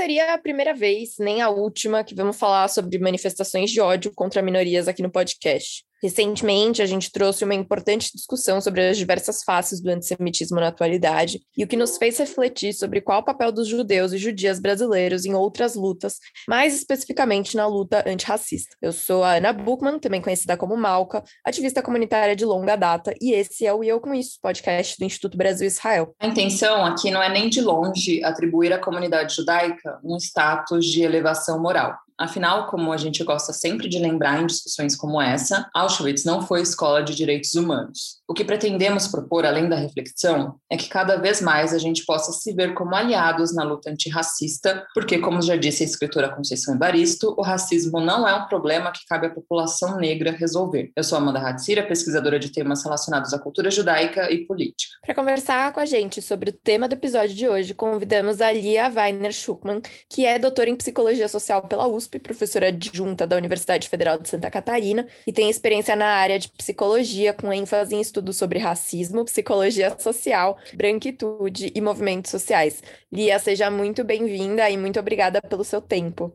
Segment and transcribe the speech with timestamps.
[0.00, 4.40] seria a primeira vez, nem a última, que vamos falar sobre manifestações de ódio contra
[4.40, 5.84] minorias aqui no podcast.
[6.02, 11.40] Recentemente, a gente trouxe uma importante discussão sobre as diversas faces do antissemitismo na atualidade
[11.56, 15.24] e o que nos fez refletir sobre qual o papel dos judeus e judias brasileiros
[15.24, 16.18] em outras lutas,
[16.48, 18.74] mais especificamente na luta antirracista.
[18.80, 23.32] Eu sou a Ana Buchmann, também conhecida como Malca, ativista comunitária de longa data, e
[23.32, 26.14] esse é o Eu Com Isso, podcast do Instituto Brasil Israel.
[26.18, 31.02] A intenção aqui não é nem de longe atribuir à comunidade judaica um status de
[31.02, 31.96] elevação moral.
[32.20, 36.60] Afinal, como a gente gosta sempre de lembrar em discussões como essa, Auschwitz não foi
[36.60, 38.20] escola de direitos humanos.
[38.28, 42.30] O que pretendemos propor, além da reflexão, é que cada vez mais a gente possa
[42.32, 47.34] se ver como aliados na luta antirracista, porque, como já disse a escritora Conceição Evaristo,
[47.38, 50.92] o racismo não é um problema que cabe à população negra resolver.
[50.94, 54.92] Eu sou Amanda Hatzira, pesquisadora de temas relacionados à cultura judaica e política.
[55.02, 58.92] Para conversar com a gente sobre o tema do episódio de hoje, convidamos a Lia
[58.94, 64.18] Weiner Schuckmann, que é doutora em Psicologia Social pela USP, professora adjunta da Universidade Federal
[64.18, 68.58] de Santa Catarina e tem experiência na área de psicologia, com ênfase em estudos sobre
[68.58, 72.82] racismo, psicologia social, branquitude e movimentos sociais.
[73.12, 76.32] Lia, seja muito bem-vinda e muito obrigada pelo seu tempo.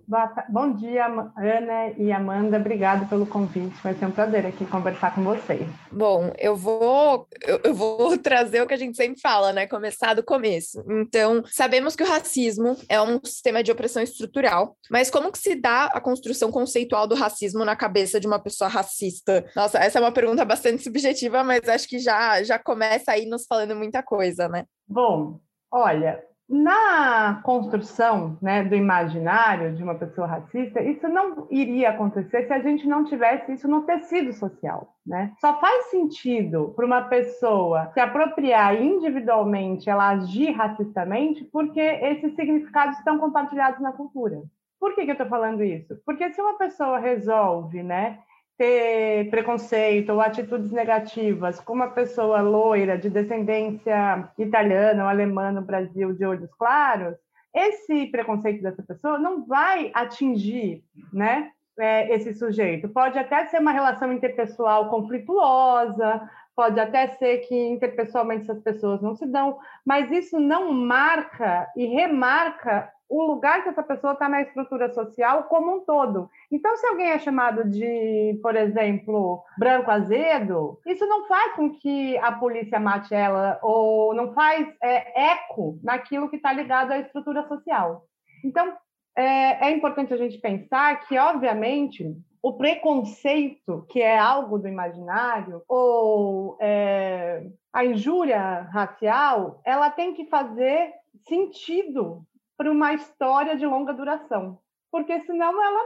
[0.49, 2.57] Bom dia, Ana e Amanda.
[2.57, 3.75] Obrigada pelo convite.
[3.81, 5.65] Vai ser um prazer aqui conversar com vocês.
[5.91, 7.27] Bom, eu vou
[7.63, 9.67] eu vou trazer o que a gente sempre fala, né?
[9.67, 10.83] Começar do começo.
[10.89, 15.55] Então, sabemos que o racismo é um sistema de opressão estrutural, mas como que se
[15.65, 19.43] dá a construção conceitual do racismo na cabeça de uma pessoa racista?
[19.55, 23.47] Nossa, essa é uma pergunta bastante subjetiva, mas acho que já, já começa aí nos
[23.47, 24.65] falando muita coisa, né?
[24.87, 25.39] Bom,
[25.71, 32.53] olha, na construção né, do imaginário de uma pessoa racista, isso não iria acontecer se
[32.53, 34.93] a gente não tivesse isso no tecido social.
[35.03, 35.33] Né?
[35.41, 42.99] Só faz sentido para uma pessoa se apropriar individualmente, ela agir racistamente, porque esses significados
[42.99, 44.43] estão compartilhados na cultura.
[44.79, 45.99] Por que, que eu estou falando isso?
[46.05, 48.19] Porque se uma pessoa resolve né,
[48.57, 55.61] ter preconceito ou atitudes negativas com uma pessoa loira de descendência italiana ou alemã no
[55.61, 57.15] Brasil de olhos claros,
[57.53, 62.89] esse preconceito dessa pessoa não vai atingir, né, é, esse sujeito.
[62.89, 69.15] Pode até ser uma relação interpessoal conflituosa, pode até ser que interpessoalmente essas pessoas não
[69.15, 74.41] se dão, mas isso não marca e remarca o lugar que essa pessoa está na
[74.41, 76.29] estrutura social como um todo.
[76.51, 82.17] Então, se alguém é chamado de, por exemplo, branco azedo, isso não faz com que
[82.17, 87.47] a polícia mate ela ou não faz é, eco naquilo que está ligado à estrutura
[87.47, 88.05] social.
[88.43, 88.75] Então,
[89.15, 95.63] é, é importante a gente pensar que, obviamente, o preconceito, que é algo do imaginário,
[95.67, 97.43] ou é,
[97.73, 100.91] a injúria racial, ela tem que fazer
[101.27, 102.23] sentido
[102.57, 104.59] para uma história de longa duração,
[104.91, 105.79] porque senão ela,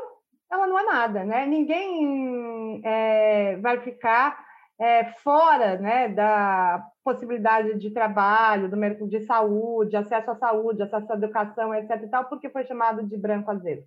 [0.52, 1.46] ela não é nada, né?
[1.46, 4.46] Ninguém é, vai ficar
[4.80, 11.12] é, fora né, da possibilidade de trabalho, do mercado de saúde, acesso à saúde, acesso
[11.12, 12.04] à educação, etc.
[12.04, 13.84] E tal, porque foi chamado de branco azedo.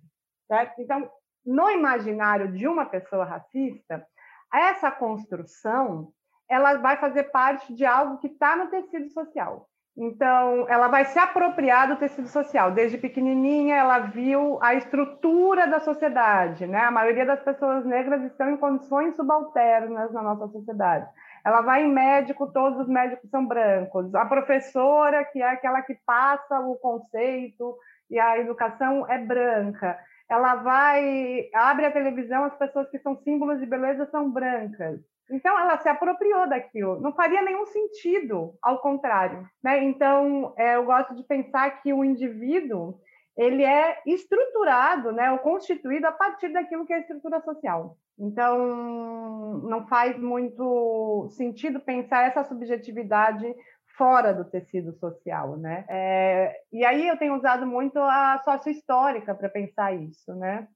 [0.47, 0.79] Certo?
[0.79, 1.09] Então,
[1.45, 4.05] no imaginário de uma pessoa racista,
[4.53, 6.11] essa construção
[6.49, 9.67] ela vai fazer parte de algo que está no tecido social.
[9.95, 12.71] Então, ela vai se apropriar do tecido social.
[12.71, 16.65] Desde pequenininha, ela viu a estrutura da sociedade.
[16.65, 16.79] Né?
[16.79, 21.07] A maioria das pessoas negras estão em condições subalternas na nossa sociedade.
[21.45, 24.15] Ela vai em médico, todos os médicos são brancos.
[24.15, 27.77] A professora, que é aquela que passa o conceito
[28.09, 29.99] e a educação, é branca.
[30.27, 34.99] Ela vai, abre a televisão, as pessoas que são símbolos de beleza são brancas.
[35.33, 36.99] Então, ela se apropriou daquilo.
[37.01, 39.47] Não faria nenhum sentido, ao contrário.
[39.63, 39.83] Né?
[39.83, 42.99] Então, é, eu gosto de pensar que o indivíduo
[43.35, 47.97] ele é estruturado, né, ou constituído a partir daquilo que é estrutura social.
[48.17, 53.51] Então, não faz muito sentido pensar essa subjetividade
[53.97, 55.85] fora do tecido social, né?
[55.89, 60.67] É, e aí eu tenho usado muito a sociohistórica para pensar isso, né?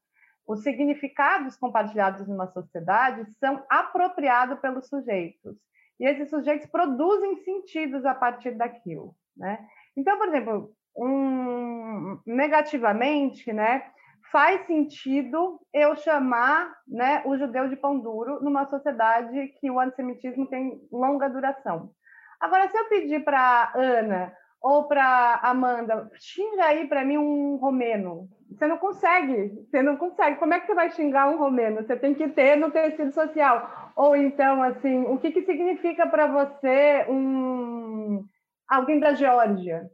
[0.47, 5.57] Os significados compartilhados numa sociedade são apropriados pelos sujeitos.
[5.99, 9.13] E esses sujeitos produzem sentidos a partir daquilo.
[9.35, 9.59] Né?
[9.95, 13.83] Então, por exemplo, um, negativamente, né,
[14.31, 20.47] faz sentido eu chamar né, o judeu de pão duro numa sociedade que o antissemitismo
[20.47, 21.91] tem longa duração.
[22.39, 28.27] Agora, se eu pedir para Ana ou para Amanda, xinga aí para mim um romeno.
[28.49, 30.37] Você não consegue, você não consegue.
[30.37, 31.83] Como é que você vai xingar um romeno?
[31.83, 33.91] Você tem que ter no tecido social.
[33.95, 38.23] Ou então, assim, o que, que significa para você um
[38.69, 39.89] alguém da Geórgia?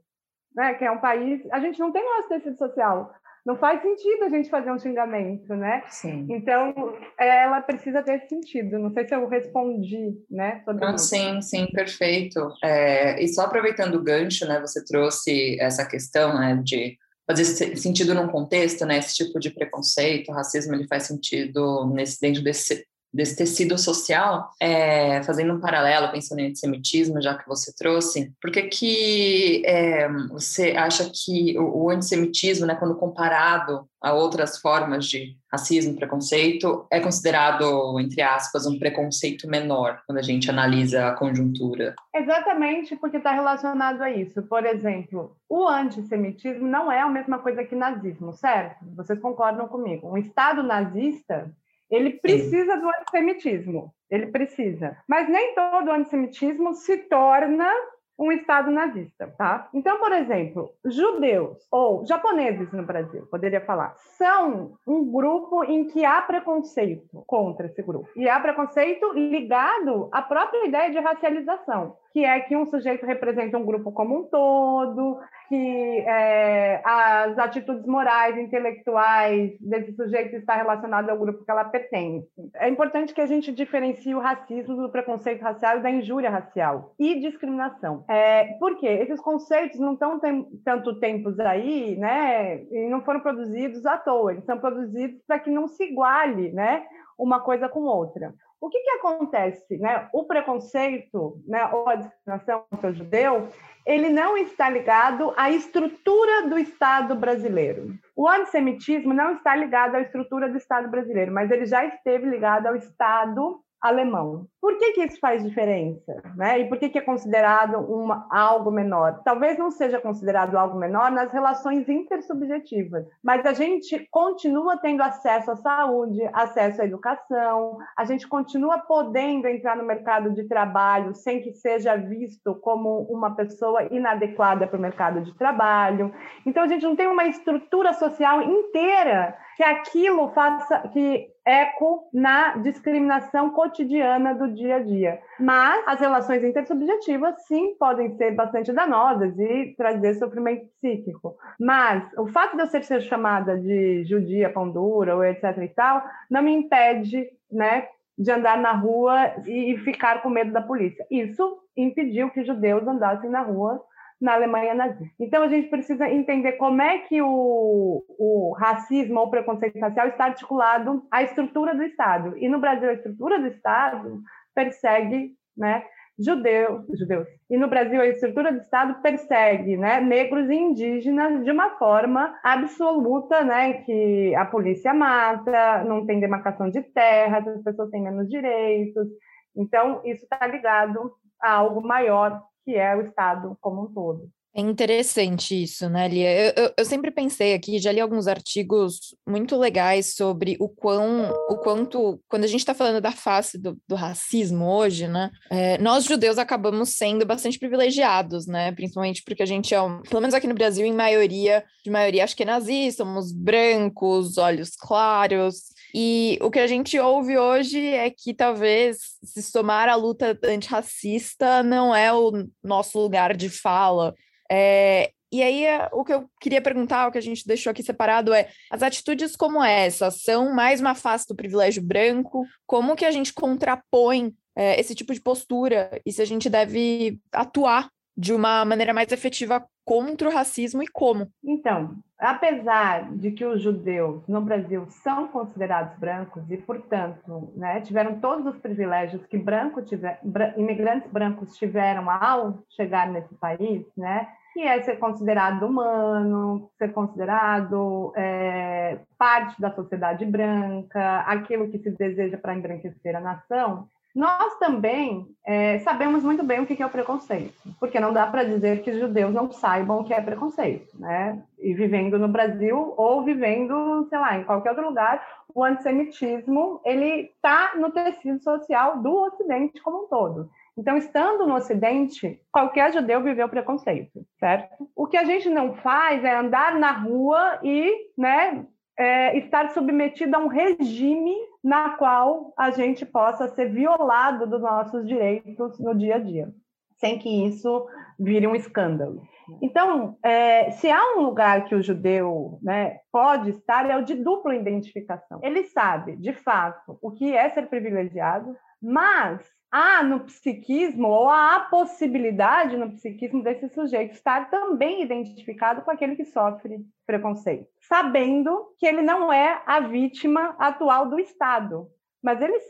[0.55, 3.13] né, que é um país, a gente não tem nosso tecido social.
[3.45, 5.83] Não faz sentido a gente fazer um xingamento, né?
[5.89, 6.27] Sim.
[6.29, 6.73] Então,
[7.19, 8.79] ela precisa ter sentido.
[8.79, 10.61] Não sei se eu respondi, né?
[10.63, 12.39] Sobre Não, sim, sim, perfeito.
[12.63, 14.61] É, e só aproveitando o gancho, né?
[14.61, 16.97] Você trouxe essa questão né, de
[17.27, 17.43] fazer
[17.75, 18.97] sentido num contexto, né?
[18.97, 25.21] Esse tipo de preconceito, racismo, ele faz sentido nesse dentro desse desse tecido social, é,
[25.21, 30.71] fazendo um paralelo, pensando em antissemitismo, já que você trouxe, por que que é, você
[30.71, 36.99] acha que o, o, antissemitismo, né, quando comparado a outras formas de racismo, preconceito, é
[36.99, 41.93] considerado, entre aspas, um preconceito menor, quando a gente analisa a conjuntura?
[42.13, 44.41] Exatamente, porque está relacionado a isso.
[44.41, 48.83] Por exemplo, o antissemitismo não é a mesma coisa que nazismo, certo?
[48.95, 50.11] Vocês concordam comigo?
[50.11, 51.53] Um Estado nazista
[51.93, 52.79] ele precisa Sim.
[52.79, 54.97] do antissemitismo, ele precisa.
[55.07, 57.69] Mas nem todo antissemitismo se torna
[58.17, 59.69] um Estado nazista, tá?
[59.73, 66.05] Então, por exemplo, judeus ou japoneses no Brasil, poderia falar, são um grupo em que
[66.05, 68.07] há preconceito contra esse grupo.
[68.15, 73.57] E há preconceito ligado à própria ideia de racialização que é que um sujeito representa
[73.57, 75.19] um grupo como um todo,
[75.49, 82.27] que é, as atitudes morais, intelectuais desse sujeito está relacionado ao grupo que ela pertence.
[82.55, 86.93] É importante que a gente diferencie o racismo do preconceito racial e da injúria racial
[86.99, 88.05] e discriminação.
[88.07, 88.87] É, por quê?
[88.87, 92.63] Esses conceitos não estão tem, tanto tempos aí, né?
[92.71, 94.33] E não foram produzidos à toa.
[94.33, 96.85] Eles são produzidos para que não se iguale, né?
[97.17, 98.33] Uma coisa com outra.
[98.63, 99.77] O que, que acontece?
[99.77, 100.07] Né?
[100.13, 103.49] O preconceito né, ou a discriminação contra o judeu,
[103.85, 107.93] ele não está ligado à estrutura do Estado brasileiro.
[108.15, 112.67] O antissemitismo não está ligado à estrutura do Estado brasileiro, mas ele já esteve ligado
[112.67, 114.47] ao Estado alemão.
[114.61, 116.23] Por que, que isso faz diferença?
[116.37, 116.59] Né?
[116.59, 119.21] E por que, que é considerado uma, algo menor?
[119.25, 125.51] Talvez não seja considerado algo menor nas relações intersubjetivas, mas a gente continua tendo acesso
[125.51, 131.41] à saúde, acesso à educação, a gente continua podendo entrar no mercado de trabalho sem
[131.41, 136.13] que seja visto como uma pessoa inadequada para o mercado de trabalho.
[136.45, 142.57] Então, a gente não tem uma estrutura social inteira que aquilo faça que eco na
[142.57, 145.19] discriminação cotidiana do dia a dia.
[145.39, 151.35] Mas as relações intersubjetivas, sim, podem ser bastante danosas e trazer sofrimento psíquico.
[151.59, 155.67] Mas o fato de eu ser, ser chamada de judia pão dura ou etc e
[155.69, 161.05] tal, não me impede, né, de andar na rua e ficar com medo da polícia.
[161.09, 163.81] Isso impediu que judeus andassem na rua
[164.23, 165.13] na Alemanha nazista.
[165.19, 170.25] Então, a gente precisa entender como é que o, o racismo ou preconceito racial está
[170.25, 172.37] articulado à estrutura do Estado.
[172.37, 174.21] E no Brasil, a estrutura do Estado
[174.55, 175.83] persegue né,
[176.17, 177.27] judeus, judeus.
[177.49, 182.33] E no Brasil, a estrutura do Estado persegue né, negros e indígenas de uma forma
[182.41, 188.29] absoluta, né, que a polícia mata, não tem demarcação de terras, as pessoas têm menos
[188.29, 189.05] direitos.
[189.53, 191.11] Então, isso está ligado
[191.41, 194.29] a algo maior que é o Estado como um todo.
[194.55, 196.31] É interessante isso, né, Lia?
[196.31, 201.31] Eu, eu, eu, sempre pensei aqui, já li alguns artigos muito legais sobre o quão,
[201.49, 205.79] o quanto, quando a gente está falando da face do, do racismo hoje, né, é,
[205.79, 210.35] nós judeus acabamos sendo bastante privilegiados, né, principalmente porque a gente é, um, pelo menos
[210.35, 215.72] aqui no Brasil, em maioria, de maioria acho que é nazista, somos brancos, olhos claros,
[215.93, 221.61] e o que a gente ouve hoje é que talvez se somar a luta antirracista
[221.61, 222.31] não é o
[222.63, 224.13] nosso lugar de fala,
[224.51, 228.31] é, e aí, o que eu queria perguntar, o que a gente deixou aqui separado
[228.31, 232.45] é: as atitudes como essa são mais uma face do privilégio branco?
[232.67, 235.99] Como que a gente contrapõe é, esse tipo de postura?
[236.05, 240.87] E se a gente deve atuar de uma maneira mais efetiva contra o racismo e
[240.87, 241.27] como?
[241.43, 248.19] Então, apesar de que os judeus no Brasil são considerados brancos e, portanto, né, tiveram
[248.19, 250.19] todos os privilégios que branco tiver,
[250.57, 254.27] imigrantes brancos tiveram ao chegar nesse país, né?
[254.53, 261.89] que é ser considerado humano, ser considerado é, parte da sociedade branca, aquilo que se
[261.89, 266.89] deseja para embranquecer a nação, nós também é, sabemos muito bem o que é o
[266.89, 270.99] preconceito, porque não dá para dizer que os judeus não saibam o que é preconceito,
[270.99, 271.41] né?
[271.59, 277.31] E vivendo no Brasil ou vivendo, sei lá, em qualquer outro lugar, o antissemitismo ele
[277.35, 280.49] está no tecido social do Ocidente como um todo.
[280.77, 284.89] Então, estando no Ocidente, qualquer judeu viveu preconceito, certo?
[284.95, 288.65] O que a gente não faz é andar na rua e, né,
[288.97, 295.07] é, estar submetido a um regime na qual a gente possa ser violado dos nossos
[295.07, 296.53] direitos no dia a dia,
[296.97, 297.87] sem que isso
[298.19, 299.21] vire um escândalo.
[299.61, 304.15] Então, é, se há um lugar que o judeu né, pode estar, é o de
[304.15, 305.39] dupla identificação.
[305.43, 309.41] Ele sabe, de fato, o que é ser privilegiado, mas
[309.73, 315.89] há no psiquismo, ou há a possibilidade no psiquismo desse sujeito estar também identificado com
[315.89, 321.87] aquele que sofre preconceito, sabendo que ele não é a vítima atual do Estado.
[322.21, 322.63] Mas eles,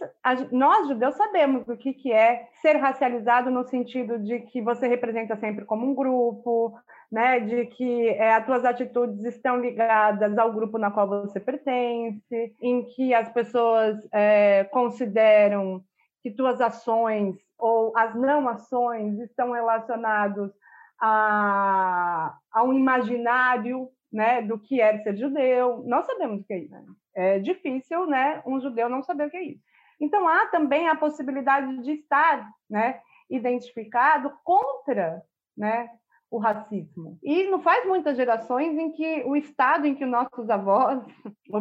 [0.51, 5.35] nós judeus sabemos o que, que é ser racializado no sentido de que você representa
[5.35, 6.73] sempre como um grupo,
[7.11, 12.55] né, de que é, as tuas atitudes estão ligadas ao grupo na qual você pertence,
[12.59, 15.83] em que as pessoas é, consideram
[16.23, 20.51] que tuas ações ou as não ações estão relacionados
[20.99, 25.83] a, a um imaginário né, do que é ser judeu.
[25.85, 26.73] Nós sabemos o que é isso.
[26.73, 26.85] Né?
[27.13, 29.63] É difícil né, um judeu não saber o que é isso.
[29.99, 35.21] Então, há também a possibilidade de estar né, identificado contra
[35.57, 35.89] né,
[36.31, 37.19] o racismo.
[37.21, 41.03] E não faz muitas gerações em que o estado em que nossos avós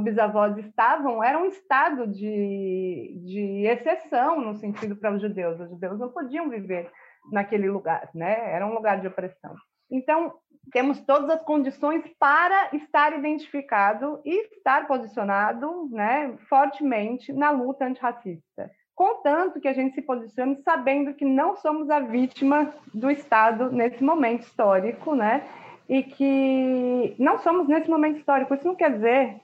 [0.00, 5.60] bisavós estavam era um estado de, de exceção no sentido para os judeus.
[5.60, 6.90] Os judeus não podiam viver
[7.30, 8.52] naquele lugar, né?
[8.52, 9.54] Era um lugar de opressão.
[9.90, 10.34] Então,
[10.72, 18.70] temos todas as condições para estar identificado e estar posicionado né, fortemente na luta antirracista
[19.02, 24.02] contanto que a gente se posicione sabendo que não somos a vítima do Estado nesse
[24.02, 25.42] momento histórico, né?
[25.88, 28.54] E que não somos nesse momento histórico.
[28.54, 29.40] Isso não quer dizer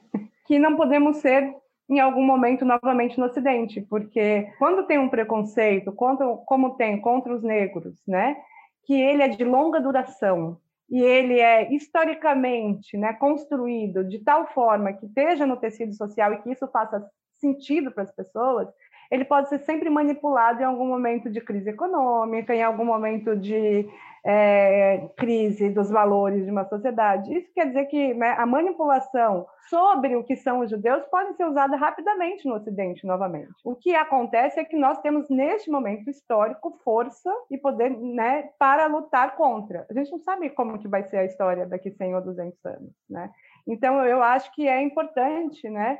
[0.49, 1.55] que não podemos ser
[1.87, 7.43] em algum momento novamente no Ocidente, porque quando tem um preconceito, como tem contra os
[7.43, 8.35] negros, né?
[8.83, 10.57] Que ele é de longa duração
[10.89, 16.41] e ele é historicamente, né, construído de tal forma que esteja no tecido social e
[16.41, 16.99] que isso faça
[17.39, 18.67] sentido para as pessoas,
[19.11, 23.87] ele pode ser sempre manipulado em algum momento de crise econômica, em algum momento de
[24.25, 27.33] é, crise dos valores de uma sociedade.
[27.33, 31.45] Isso quer dizer que né, a manipulação sobre o que são os judeus pode ser
[31.45, 33.53] usada rapidamente no Ocidente, novamente.
[33.63, 38.87] O que acontece é que nós temos, neste momento histórico, força e poder né, para
[38.87, 39.85] lutar contra.
[39.89, 42.93] A gente não sabe como que vai ser a história daqui 100 ou 200 anos.
[43.09, 43.31] Né?
[43.67, 45.99] Então, eu acho que é importante né,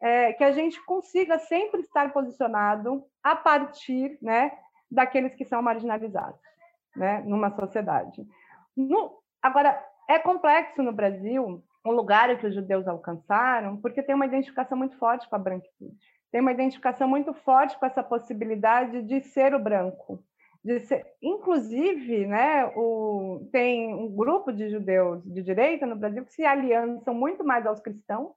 [0.00, 4.52] é, que a gente consiga sempre estar posicionado a partir né,
[4.90, 6.47] daqueles que são marginalizados
[6.98, 8.26] né, numa sociedade.
[8.76, 14.26] No, agora, é complexo no Brasil o lugar que os judeus alcançaram, porque tem uma
[14.26, 15.96] identificação muito forte com a branquitude.
[16.30, 20.22] Tem uma identificação muito forte com essa possibilidade de ser o branco.
[20.62, 26.32] De ser, inclusive, né, o, tem um grupo de judeus de direita no Brasil que
[26.32, 28.32] se aliançam muito mais aos cristãos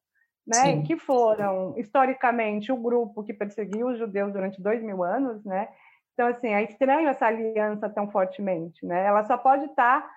[0.46, 5.70] né, que foram historicamente o grupo que perseguiu os judeus durante dois mil anos, né?
[6.14, 9.06] Então assim é estranho essa aliança tão fortemente, né?
[9.06, 10.10] Ela só pode estar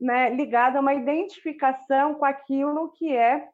[0.00, 3.48] né, ligada a uma identificação com aquilo que é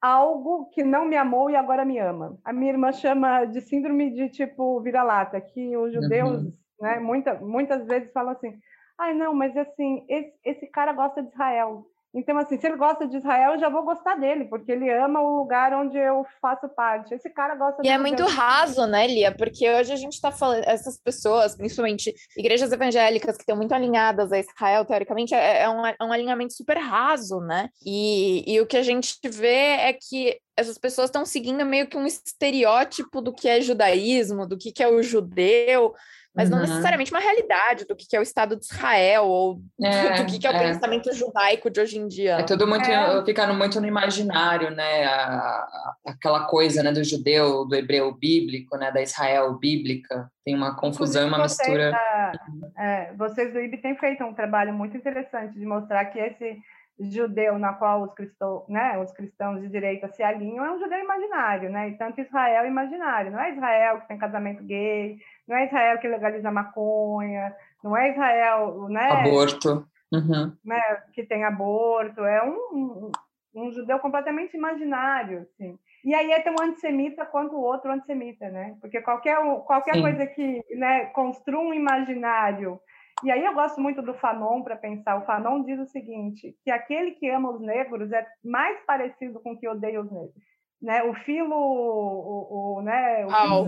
[0.00, 2.38] algo que não me amou e agora me ama.
[2.44, 6.52] A minha irmã chama de síndrome de tipo vira-lata, que os judeus, uhum.
[6.80, 8.56] né, muita, muitas vezes falam assim:
[8.96, 11.84] ai, não, mas assim, esse, esse cara gosta de Israel.
[12.14, 15.20] Então, assim, se ele gosta de Israel, eu já vou gostar dele, porque ele ama
[15.20, 17.14] o lugar onde eu faço parte.
[17.14, 19.34] Esse cara gosta E é muito raso, né, Lia?
[19.34, 24.32] Porque hoje a gente está falando, essas pessoas, principalmente igrejas evangélicas que estão muito alinhadas
[24.32, 27.68] a Israel, teoricamente, é, é, um, é um alinhamento super raso, né?
[27.84, 31.96] E, e o que a gente vê é que essas pessoas estão seguindo meio que
[31.96, 35.94] um estereótipo do que é judaísmo, do que, que é o judeu,
[36.38, 36.54] mas uhum.
[36.54, 40.46] não necessariamente uma realidade do que é o Estado de Israel ou é, do que
[40.46, 40.68] é o é.
[40.68, 42.36] pensamento judaico de hoje em dia.
[42.36, 43.24] É tudo muito é.
[43.24, 45.04] ficando muito no imaginário, né?
[45.04, 50.30] A, aquela coisa, né, do judeu, do hebreu bíblico, né, da Israel bíblica.
[50.44, 51.90] Tem uma confusão, uma mistura.
[51.90, 52.32] Da,
[52.78, 56.56] é, vocês do IB têm feito um trabalho muito interessante de mostrar que esse
[57.00, 60.98] judeu na qual os cristãos, né, os cristãos de direita se alinham é um judeu
[61.00, 61.88] imaginário, né?
[61.88, 63.32] E tanto Israel imaginário.
[63.32, 65.18] Não é Israel que tem casamento gay,
[65.48, 69.10] não é Israel que legaliza maconha, não é Israel, né?
[69.10, 69.86] Aborto.
[70.12, 70.56] Uhum.
[70.64, 70.80] Né,
[71.12, 72.24] que tem aborto.
[72.24, 73.10] É um, um,
[73.54, 75.78] um judeu completamente imaginário, assim.
[76.04, 78.76] E aí é tão antissemita quanto o outro antissemita, né?
[78.80, 79.36] Porque qualquer,
[79.66, 82.80] qualquer coisa que né, construa um imaginário
[83.24, 85.16] e aí eu gosto muito do Fanon para pensar.
[85.16, 89.52] O Fanon diz o seguinte, que aquele que ama os negros é mais parecido com
[89.52, 90.34] o que odeia os negros.
[90.80, 93.64] Né, o filo, o, o né, o ah,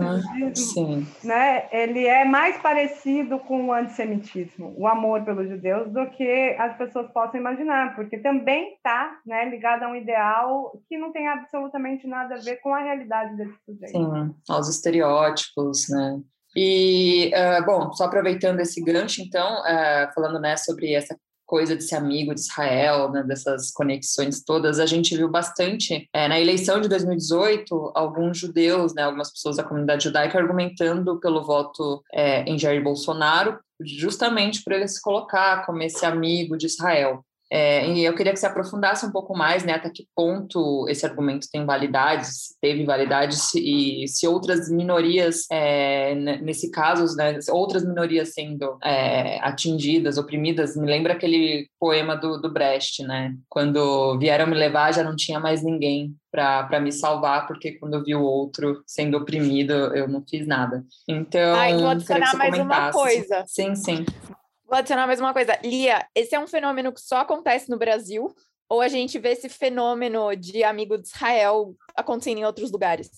[1.25, 6.77] né, ele é mais parecido com o antissemitismo, o amor pelos judeus, do que as
[6.77, 12.07] pessoas possam imaginar, porque também está né, ligado a um ideal que não tem absolutamente
[12.07, 13.91] nada a ver com a realidade desse sujeito.
[13.91, 16.21] Sim, aos estereótipos, né?
[16.55, 21.17] E, uh, bom, só aproveitando esse gancho, então, uh, falando né, sobre essa
[21.51, 26.25] coisa de ser amigo de Israel, né, dessas conexões todas, a gente viu bastante é,
[26.25, 32.01] na eleição de 2018 alguns judeus, né, algumas pessoas da comunidade judaica argumentando pelo voto
[32.13, 37.21] é, em Jair Bolsonaro, justamente por ele se colocar como esse amigo de Israel.
[37.51, 41.05] É, e eu queria que você aprofundasse um pouco mais, né, até que ponto esse
[41.05, 47.37] argumento tem validade, se teve validade, se, e se outras minorias, é, nesse caso, né,
[47.49, 54.17] outras minorias sendo é, atingidas, oprimidas, me lembra aquele poema do, do Brecht, né, quando
[54.17, 58.15] vieram me levar já não tinha mais ninguém para me salvar, porque quando eu vi
[58.15, 60.85] o outro sendo oprimido, eu não fiz nada.
[61.05, 63.43] Então, Ai, vou adicionar mais uma coisa.
[63.45, 64.05] Sim, sim.
[64.71, 65.59] Vou adicionar mais uma coisa.
[65.65, 68.29] Lia, esse é um fenômeno que só acontece no Brasil?
[68.69, 73.09] Ou a gente vê esse fenômeno de amigo de Israel acontecendo em outros lugares?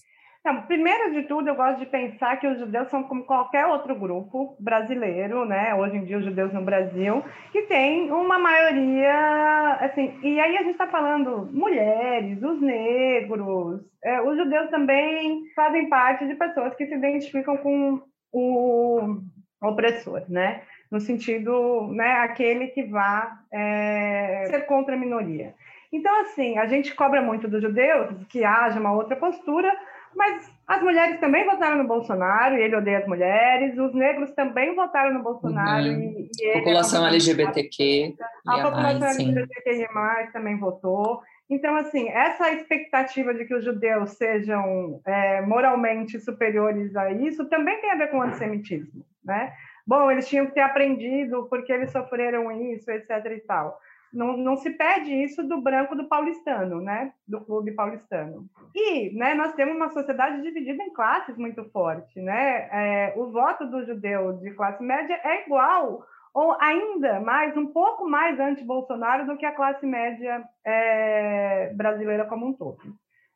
[0.43, 3.93] Não, primeiro de tudo, eu gosto de pensar que os judeus são como qualquer outro
[3.93, 5.75] grupo brasileiro, né?
[5.75, 10.63] Hoje em dia, os judeus no Brasil, que tem uma maioria, assim, e aí a
[10.63, 16.88] gente está falando mulheres, os negros, é, os judeus também fazem parte de pessoas que
[16.88, 19.19] se identificam com o
[19.62, 20.63] opressor, né?
[20.93, 25.55] No sentido, né, aquele que vá é, ser contra a minoria.
[25.91, 29.71] Então, assim, a gente cobra muito dos judeus que haja uma outra postura,
[30.15, 34.75] mas as mulheres também votaram no Bolsonaro e ele odeia as mulheres, os negros também
[34.75, 36.00] votaram no Bolsonaro uhum.
[36.00, 36.59] e, e ele...
[36.59, 38.15] População LGBTQ.
[38.47, 41.21] A população LGBTQIA+, também votou.
[41.50, 47.81] Então, assim, essa expectativa de que os judeus sejam é, moralmente superiores a isso também
[47.81, 49.51] tem a ver com o antissemitismo, né?
[49.86, 53.10] Bom, eles tinham que ter aprendido porque eles sofreram isso, etc.
[53.32, 53.80] e tal.
[54.12, 57.13] Não, não se pede isso do branco do paulistano, né?
[57.28, 58.46] Do clube paulistano.
[58.75, 62.70] E né, nós temos uma sociedade dividida em classes muito forte, né?
[62.72, 68.10] É, o voto do judeu de classe média é igual ou ainda mais, um pouco
[68.10, 72.80] mais anti-Bolsonaro do que a classe média é, brasileira como um todo.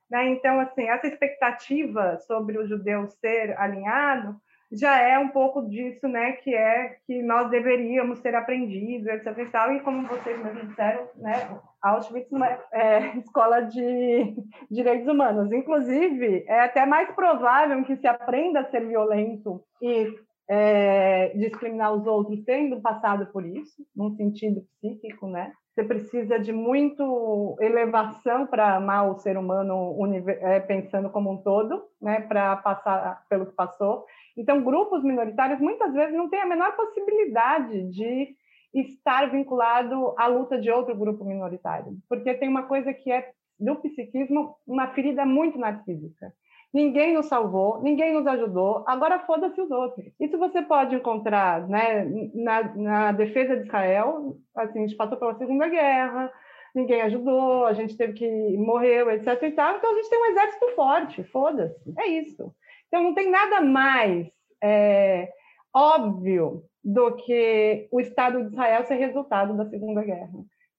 [0.09, 0.29] Né?
[0.29, 4.35] Então, assim, essa expectativa sobre o judeu ser alinhado
[4.71, 9.37] já é um pouco disso, né, que é que nós deveríamos ter aprendido, etc.
[9.37, 14.35] E, tal, e como vocês mesmos disseram, né, Auschwitz é, é escola de
[14.69, 15.51] direitos humanos.
[15.51, 20.13] Inclusive, é até mais provável que se aprenda a ser violento e
[20.49, 25.51] é, discriminar os outros tendo passado por isso, num sentido psíquico, né?
[25.77, 29.95] Você precisa de muito elevação para amar o ser humano
[30.27, 32.21] é, pensando como um todo, né?
[32.21, 34.03] Para passar pelo que passou.
[34.35, 38.35] Então, grupos minoritários muitas vezes não têm a menor possibilidade de
[38.73, 43.75] estar vinculado à luta de outro grupo minoritário, porque tem uma coisa que é do
[43.75, 46.33] psiquismo uma ferida muito narcísica.
[46.73, 50.05] Ninguém nos salvou, ninguém nos ajudou, agora foda-se os outros.
[50.19, 55.37] Isso você pode encontrar né, na, na defesa de Israel, assim, a gente passou pela
[55.37, 56.31] Segunda Guerra,
[56.75, 59.41] ninguém ajudou, a gente teve que morrer, etc.
[59.43, 59.77] E tal.
[59.77, 62.53] Então a gente tem um exército forte, foda-se, é isso.
[62.87, 64.27] Então, não tem nada mais
[64.63, 65.29] é,
[65.73, 70.31] óbvio do que o Estado de Israel ser resultado da Segunda Guerra.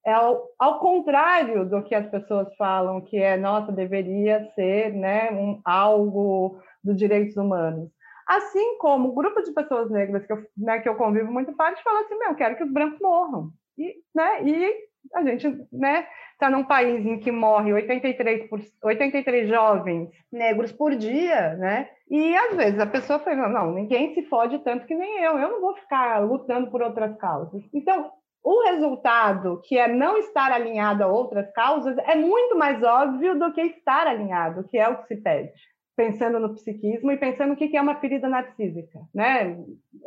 [0.09, 5.31] É ao, ao, contrário do que as pessoas falam, que é, nossa, deveria ser né,
[5.33, 7.91] um, algo dos direitos humanos.
[8.27, 11.83] Assim como o grupo de pessoas negras que eu, né, que eu convivo muito parte
[11.83, 13.51] fala assim, meu, eu quero que os brancos morram.
[13.77, 14.75] E, né, e
[15.15, 20.97] a gente né, está num país em que morre 83, por, 83 jovens negros por
[20.97, 21.87] dia, né?
[22.11, 25.51] E às vezes a pessoa fala, não, ninguém se fode tanto que nem eu, eu
[25.51, 27.63] não vou ficar lutando por outras causas.
[27.75, 28.11] Então,
[28.43, 33.53] o resultado, que é não estar alinhado a outras causas, é muito mais óbvio do
[33.53, 35.53] que estar alinhado, que é o que se pede
[35.99, 39.59] pensando no psiquismo e pensando o que é uma ferida narcísica, né?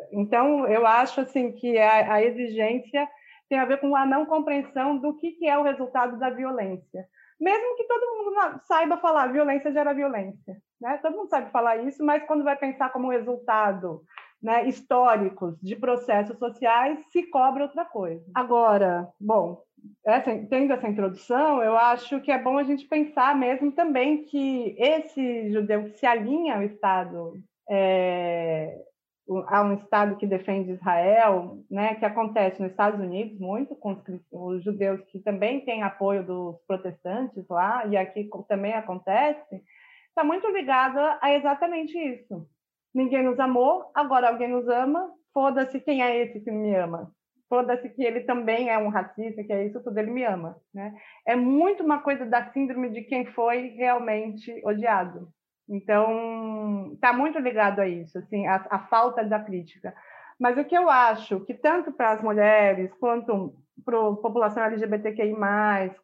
[0.09, 3.05] Então, eu acho assim que a, a exigência
[3.49, 7.05] tem a ver com a não compreensão do que, é o resultado da violência.
[7.37, 10.97] Mesmo que todo mundo saiba falar violência gera violência, né?
[11.01, 14.01] Todo mundo sabe falar isso, mas quando vai pensar como resultado
[14.41, 18.23] né, históricos de processos sociais, se cobra outra coisa.
[18.33, 19.61] Agora, bom,
[20.05, 24.75] essa, tendo essa introdução, eu acho que é bom a gente pensar mesmo também que
[24.77, 28.77] esse judeu que se alinha ao Estado é,
[29.47, 34.01] há um Estado que defende Israel, né, que acontece nos Estados Unidos muito, com os,
[34.31, 39.63] os, judeus que também têm apoio dos protestantes lá, e aqui também acontece,
[40.09, 42.47] está muito ligada a exatamente isso.
[42.93, 47.11] Ninguém nos amou, agora alguém nos ama, foda-se quem é esse que me ama.
[47.47, 50.57] Foda-se que ele também é um racista, que é isso tudo, ele me ama.
[50.73, 50.93] Né?
[51.25, 55.27] É muito uma coisa da síndrome de quem foi realmente odiado.
[55.67, 59.93] Então, está muito ligado a isso, assim, a, a falta da crítica.
[60.39, 63.53] Mas o que eu acho que tanto para as mulheres, quanto
[63.85, 65.35] para a população LGBTQI+,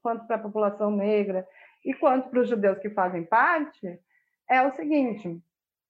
[0.02, 1.48] quanto para a população negra
[1.84, 4.00] e quanto para os judeus que fazem parte,
[4.50, 5.42] é o seguinte,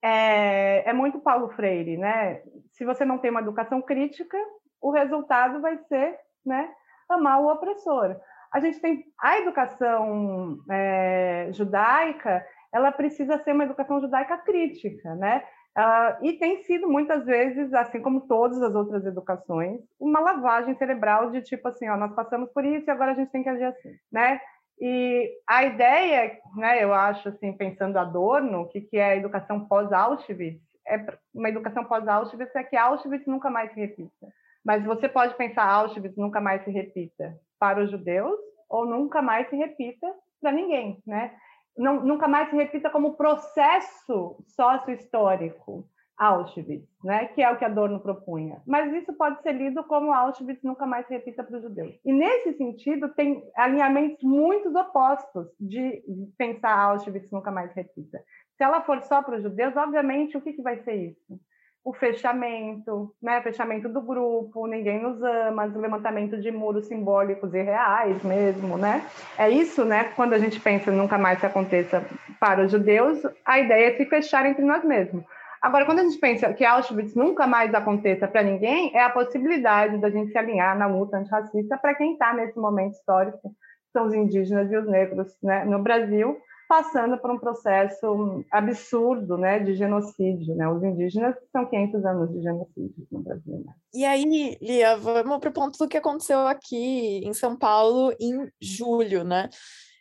[0.01, 2.41] é, é muito Paulo Freire, né?
[2.73, 4.37] Se você não tem uma educação crítica,
[4.81, 6.69] o resultado vai ser, né,
[7.09, 8.15] amar o opressor.
[8.53, 15.43] A gente tem a educação é, judaica, ela precisa ser uma educação judaica crítica, né?
[15.77, 21.29] Uh, e tem sido muitas vezes, assim como todas as outras educações, uma lavagem cerebral
[21.29, 23.65] de tipo assim, ó, nós passamos por isso e agora a gente tem que agir
[23.65, 24.41] assim, né?
[24.79, 29.65] E a ideia, né, eu acho assim, pensando Adorno, o que, que é a educação
[29.65, 34.27] pós-Auschwitz, é uma educação pós-Auschwitz é que Auschwitz nunca mais se repita.
[34.63, 38.37] Mas você pode pensar Auschwitz nunca mais se repita para os judeus
[38.69, 40.07] ou nunca mais se repita
[40.41, 41.35] para ninguém, né?
[41.75, 45.87] Não, nunca mais se repita como processo sócio-histórico
[46.17, 47.27] Auschwitz, né?
[47.27, 48.61] Que é o que Adorno propunha.
[48.65, 51.95] Mas isso pode ser lido como Auschwitz nunca mais se repita para os judeus.
[52.03, 56.01] E nesse sentido tem alinhamentos muito opostos de
[56.37, 58.19] pensar Auschwitz nunca mais se repita.
[58.57, 61.39] Se ela for só para os judeus, obviamente o que, que vai ser isso?
[61.87, 67.61] o fechamento, né, fechamento do grupo, ninguém nos ama, o levantamento de muros simbólicos e
[67.61, 69.05] reais mesmo, né?
[69.37, 70.11] É isso, né?
[70.13, 72.05] Quando a gente pensa nunca mais que aconteça
[72.41, 75.23] para os judeus, a ideia é se fechar entre nós mesmos.
[75.61, 79.97] Agora, quando a gente pensa que Auschwitz nunca mais aconteça para ninguém, é a possibilidade
[79.97, 83.55] da gente se alinhar na luta antirracista para quem está nesse momento histórico,
[83.91, 89.59] são os indígenas e os negros né, no Brasil, passando por um processo absurdo né,
[89.59, 90.53] de genocídio.
[90.55, 90.67] Né?
[90.67, 93.63] Os indígenas são 500 anos de genocídio no Brasil.
[93.65, 93.73] Né?
[93.93, 98.51] E aí, Lia, vamos para o ponto do que aconteceu aqui em São Paulo em
[98.61, 99.23] julho.
[99.23, 99.49] Né?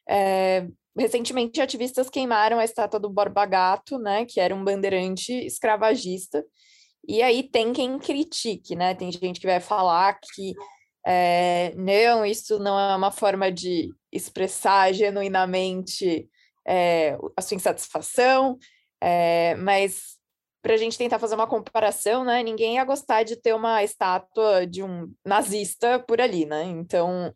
[0.08, 0.66] É,
[0.98, 6.44] recentemente, ativistas queimaram a estátua do Borba Gato, né, que era um bandeirante escravagista.
[7.09, 8.94] E aí tem quem critique, né?
[8.94, 10.54] Tem gente que vai falar que
[11.06, 16.28] é, não, isso não é uma forma de expressar genuinamente
[16.66, 18.59] é, a sua insatisfação,
[19.00, 20.16] é, mas
[20.61, 24.66] para a gente tentar fazer uma comparação, né, ninguém ia gostar de ter uma estátua
[24.66, 26.64] de um nazista por ali, né?
[26.64, 27.32] Então,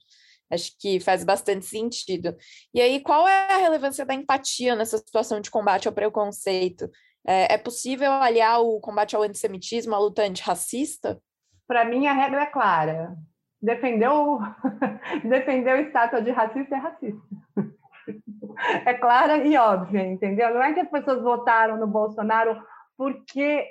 [0.51, 2.37] acho que faz bastante sentido.
[2.75, 6.91] E aí, qual é a relevância da empatia nessa situação de combate ao preconceito?
[7.27, 11.21] É, é possível aliar o combate ao antissemitismo à luta antirracista?
[11.67, 13.15] Para mim, a regra é clara.
[13.63, 14.39] Defendeu,
[15.29, 17.21] defendeu estátua de racista é racista
[18.87, 20.55] é clara e óbvia, entendeu?
[20.55, 22.61] Não é que as pessoas votaram no Bolsonaro
[22.97, 23.67] porque,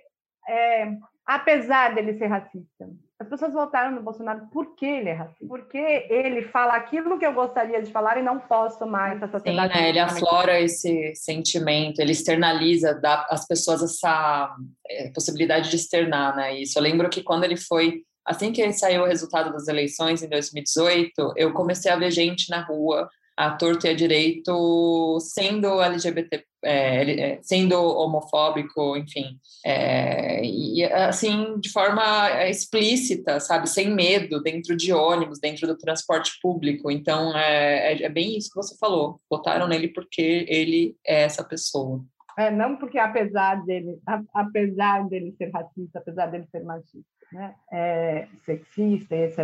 [0.48, 0.92] é,
[1.26, 5.78] apesar dele ser racista, as pessoas votaram no Bolsonaro porque ele é racista, porque
[6.10, 9.74] ele fala aquilo que eu gostaria de falar e não posso mais essa sociedade.
[9.74, 9.90] Sim, né?
[9.90, 14.56] ele aflora esse sentimento, ele externaliza, dá às pessoas essa
[14.88, 16.60] é, possibilidade de externar, né?
[16.62, 16.80] Isso.
[16.80, 21.34] Eu lembro que quando ele foi assim que saiu o resultado das eleições em 2018,
[21.36, 27.36] eu comecei a ver gente na rua a torto e a direito sendo LGBT, é,
[27.36, 32.04] é, sendo homofóbico, enfim, é, e assim de forma
[32.50, 36.92] explícita, sabe, sem medo, dentro de ônibus, dentro do transporte público.
[36.92, 39.22] Então é, é, é bem isso que você falou.
[39.30, 42.04] Votaram nele porque ele é essa pessoa.
[42.38, 44.02] É, não porque apesar dele,
[44.34, 49.40] apesar dele ser racista, apesar dele ser machista, né, é, sexista e etc.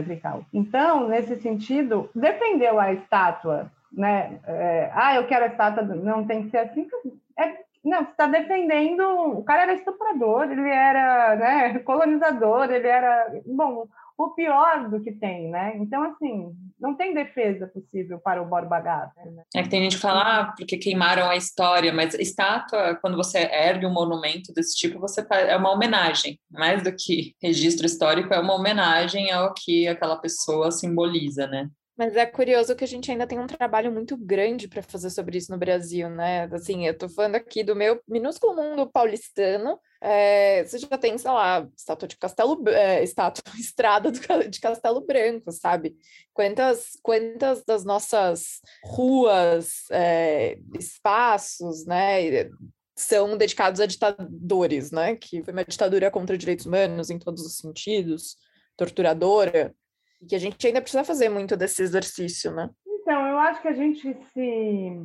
[0.52, 4.40] Então, nesse sentido, defendeu a estátua né?
[4.46, 6.88] É, ah, eu quero a estátua, não tem que ser assim.
[7.38, 9.04] É, não, você está defendendo.
[9.38, 13.32] O cara era estuprador, ele era né, colonizador, ele era.
[13.46, 15.76] Bom, o pior do que tem, né?
[15.76, 18.80] Então, assim, não tem defesa possível para o Borba.
[18.80, 19.44] Né?
[19.54, 23.40] É que tem gente que fala, ah, porque queimaram a história, mas estátua, quando você
[23.40, 28.34] ergue um monumento desse tipo, você tá, é uma homenagem, mais do que registro histórico,
[28.34, 31.70] é uma homenagem ao que aquela pessoa simboliza, né?
[31.98, 35.38] Mas é curioso que a gente ainda tem um trabalho muito grande para fazer sobre
[35.38, 36.44] isso no Brasil, né?
[36.52, 39.80] Assim, eu estou falando aqui do meu minúsculo mundo paulistano.
[40.02, 45.50] É, você já tem, sei lá, estátua de Castelo, é, estátua, estrada de Castelo Branco,
[45.54, 45.96] sabe?
[46.34, 52.50] Quantas, quantas das nossas ruas, é, espaços, né?
[52.94, 55.16] São dedicados a ditadores, né?
[55.16, 58.36] Que foi uma ditadura contra direitos humanos em todos os sentidos,
[58.76, 59.74] torturadora
[60.28, 62.70] que a gente ainda precisa fazer muito desse exercício, né?
[63.06, 65.00] Então, eu acho que a gente se,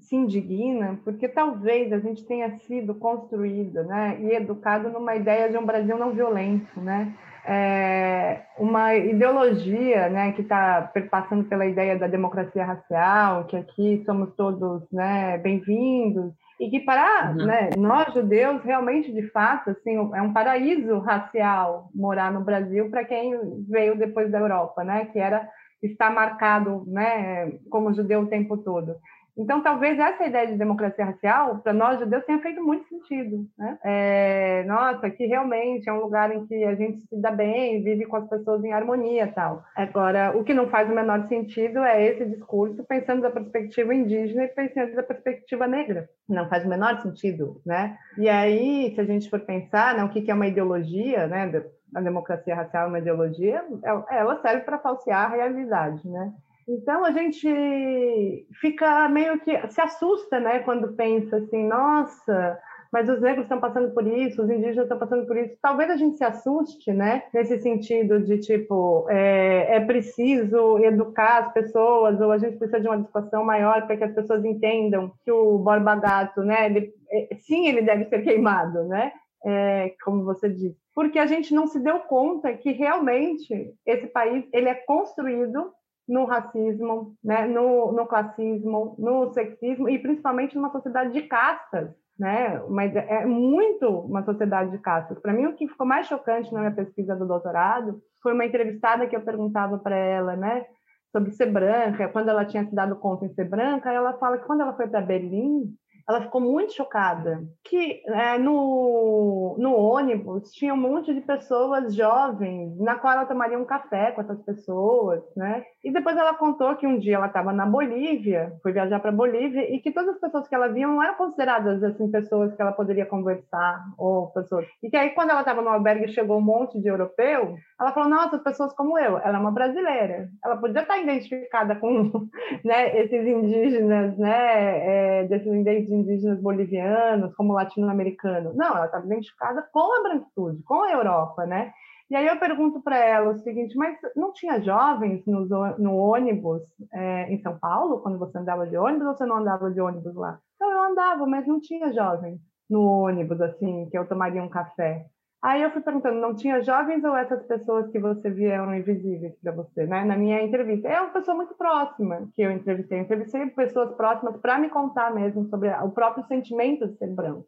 [0.00, 5.56] se indigna porque talvez a gente tenha sido construído né, e educado numa ideia de
[5.56, 7.14] um Brasil não violento, né?
[7.48, 14.34] É, uma ideologia né, que está passando pela ideia da democracia racial, que aqui somos
[14.34, 17.46] todos né, bem-vindos, e que para uhum.
[17.46, 23.04] né, nós judeus realmente de fato assim é um paraíso racial morar no Brasil para
[23.04, 25.48] quem veio depois da Europa né que era
[25.82, 28.96] estar marcado né como judeu o tempo todo
[29.36, 33.46] então, talvez essa ideia de democracia racial, para nós judeus, tenha feito muito sentido.
[33.58, 33.78] Né?
[33.84, 38.06] É, nossa, que realmente é um lugar em que a gente se dá bem, vive
[38.06, 39.62] com as pessoas em harmonia tal.
[39.76, 44.44] Agora, o que não faz o menor sentido é esse discurso pensando da perspectiva indígena
[44.44, 46.08] e pensando da perspectiva negra.
[46.26, 47.98] Não faz o menor sentido, né?
[48.16, 51.62] E aí, se a gente for pensar, né, o que é uma ideologia, né?
[51.94, 53.64] A democracia racial é uma ideologia,
[54.10, 56.32] ela serve para falsear a realidade, né?
[56.68, 62.58] Então a gente fica meio que se assusta, né, quando pensa assim, nossa,
[62.92, 65.56] mas os negros estão passando por isso, os indígenas estão passando por isso.
[65.62, 71.52] Talvez a gente se assuste, né, nesse sentido de tipo é, é preciso educar as
[71.52, 75.30] pessoas ou a gente precisa de uma discussão maior para que as pessoas entendam que
[75.30, 79.12] o Borba Gato, né, ele, é, sim, ele deve ser queimado, né,
[79.44, 84.44] é, como você disse, porque a gente não se deu conta que realmente esse país
[84.52, 85.75] ele é construído
[86.08, 92.62] no racismo, né, no, no classismo, no sexismo e principalmente numa sociedade de castas, né?
[92.68, 95.18] Mas é muito uma sociedade de castas.
[95.18, 99.06] Para mim, o que ficou mais chocante na minha pesquisa do doutorado foi uma entrevistada
[99.06, 100.64] que eu perguntava para ela, né,
[101.12, 104.46] sobre ser branca, quando ela tinha se dado conta em ser branca, ela fala que
[104.46, 105.74] quando ela foi para Berlim,
[106.08, 112.78] ela ficou muito chocada que é, no, no ônibus tinha um monte de pessoas jovens
[112.78, 115.64] na qual ela tomaria um café com essas pessoas, né?
[115.84, 119.68] E depois ela contou que um dia ela estava na Bolívia, foi viajar para Bolívia
[119.74, 122.72] e que todas as pessoas que ela via não eram consideradas assim pessoas que ela
[122.72, 124.66] poderia conversar ou pessoas.
[124.82, 128.08] E que aí quando ela estava no albergue chegou um monte de europeu, ela falou:
[128.08, 130.28] "Nossa, pessoas como eu, ela é uma brasileira.
[130.44, 132.28] Ela podia estar identificada com,
[132.64, 138.54] né, esses indígenas, né, é, desses indígenas indígenas bolivianos, como latino-americanos.
[138.54, 141.72] Não, ela estava identificada com a branquitude, com a Europa, né?
[142.08, 145.44] E aí eu pergunto para ela o seguinte, mas não tinha jovens no,
[145.78, 149.70] no ônibus é, em São Paulo, quando você andava de ônibus, ou você não andava
[149.70, 150.38] de ônibus lá?
[150.60, 152.38] Não, eu andava, mas não tinha jovens
[152.70, 155.06] no ônibus, assim, que eu tomaria um café.
[155.42, 159.34] Aí eu fui perguntando, não tinha jovens ou essas pessoas que você via eram invisíveis
[159.40, 160.04] para você, né?
[160.04, 160.88] Na minha entrevista.
[160.88, 162.98] É uma pessoa muito próxima que eu entrevistei.
[162.98, 167.46] Eu entrevistei pessoas próximas para me contar mesmo sobre o próprio sentimento de ser branco.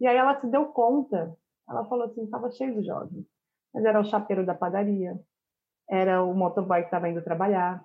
[0.00, 1.34] E aí ela se deu conta,
[1.68, 3.26] ela falou assim, estava cheio de jovens.
[3.74, 5.18] Mas era o chapeiro da padaria,
[5.90, 7.82] era o motoboy que estava indo trabalhar,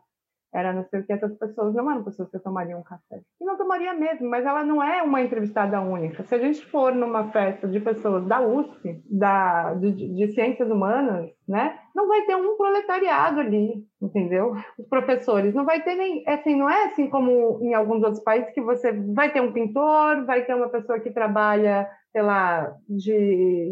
[0.53, 3.21] era não sei o que, essas pessoas não eram pessoas que tomariam um café.
[3.39, 6.23] E não tomaria mesmo, mas ela não é uma entrevistada única.
[6.23, 11.29] Se a gente for numa festa de pessoas da USP, da, de, de ciências humanas,
[11.47, 14.53] né, não vai ter um proletariado ali, entendeu?
[14.77, 18.53] Os professores, não vai ter nem, assim, não é assim como em alguns outros países
[18.53, 23.71] que você vai ter um pintor, vai ter uma pessoa que trabalha sei lá, de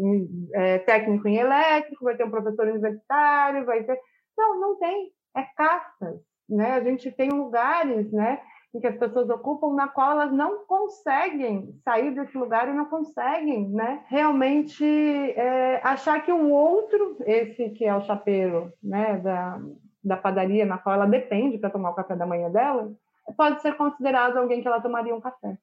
[0.54, 3.98] é, técnico em elétrico, vai ter um professor universitário, vai ter.
[4.34, 5.12] Não, não tem.
[5.36, 6.72] É castas né?
[6.72, 8.40] A gente tem lugares, né,
[8.74, 12.84] em que as pessoas ocupam na qual elas não conseguem sair desse lugar e não
[12.86, 19.60] conseguem, né, realmente é, achar que o outro, esse que é o chapeiro, né, da,
[20.02, 22.92] da padaria na qual ela depende para tomar o café da manhã dela,
[23.36, 25.56] pode ser considerado alguém que ela tomaria um café.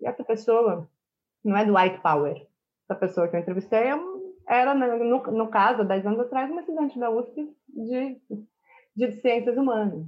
[0.00, 0.88] E essa pessoa
[1.44, 2.46] não é do white power.
[2.84, 3.88] Essa pessoa que eu entrevistei
[4.46, 8.20] era, no, no caso, 10 anos atrás, uma estudante da USP de,
[8.96, 10.06] de ciências humanas.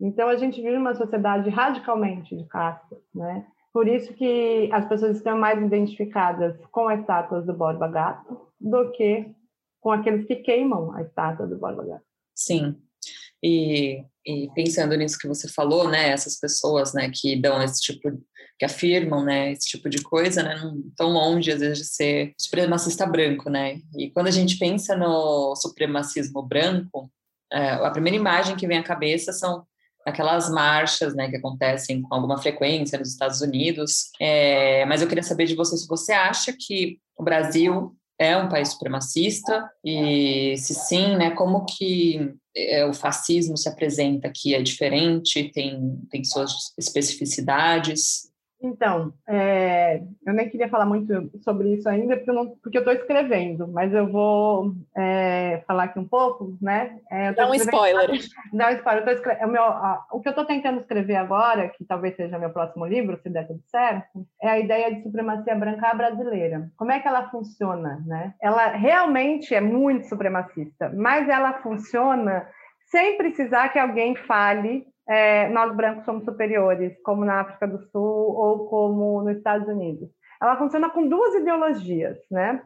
[0.00, 3.46] Então, a gente vive uma sociedade radicalmente de castas, né?
[3.72, 8.90] Por isso que as pessoas estão mais identificadas com as estátuas do Borba Gato do
[8.92, 9.30] que
[9.80, 12.04] com aqueles que queimam a estátua do Borba Gato.
[12.34, 12.76] Sim.
[13.42, 18.10] E, e, pensando nisso que você falou, né, essas pessoas, né, que dão esse tipo,
[18.58, 22.32] que afirmam, né, esse tipo de coisa, né, não tão longe às vezes de ser
[22.36, 23.80] supremacista branco, né.
[23.96, 27.10] E quando a gente pensa no supremacismo branco,
[27.52, 29.64] é, a primeira imagem que vem à cabeça são
[30.08, 34.10] aquelas marchas né, que acontecem com alguma frequência nos Estados Unidos.
[34.20, 38.48] É, mas eu queria saber de você se você acha que o Brasil é um
[38.48, 44.54] país supremacista e se sim, né, como que é, o fascismo se apresenta aqui?
[44.54, 45.50] É diferente?
[45.52, 48.27] Tem, tem suas especificidades?
[48.60, 53.68] Então, é, eu nem queria falar muito sobre isso ainda, porque eu porque estou escrevendo,
[53.68, 56.98] mas eu vou é, falar aqui um pouco, né?
[57.10, 58.10] É, Dá um spoiler.
[58.52, 59.08] Dá um spoiler.
[59.08, 59.44] Escre...
[59.44, 62.84] o, meu, a, o que eu estou tentando escrever agora, que talvez seja meu próximo
[62.84, 66.68] livro, se der tudo certo, é a ideia de supremacia branca brasileira.
[66.76, 68.34] Como é que ela funciona, né?
[68.42, 72.46] Ela realmente é muito supremacista, mas ela funciona
[72.90, 78.02] sem precisar que alguém fale é, nós brancos somos superiores, como na África do Sul
[78.02, 80.10] ou como nos Estados Unidos.
[80.40, 82.62] Ela funciona com duas ideologias, né?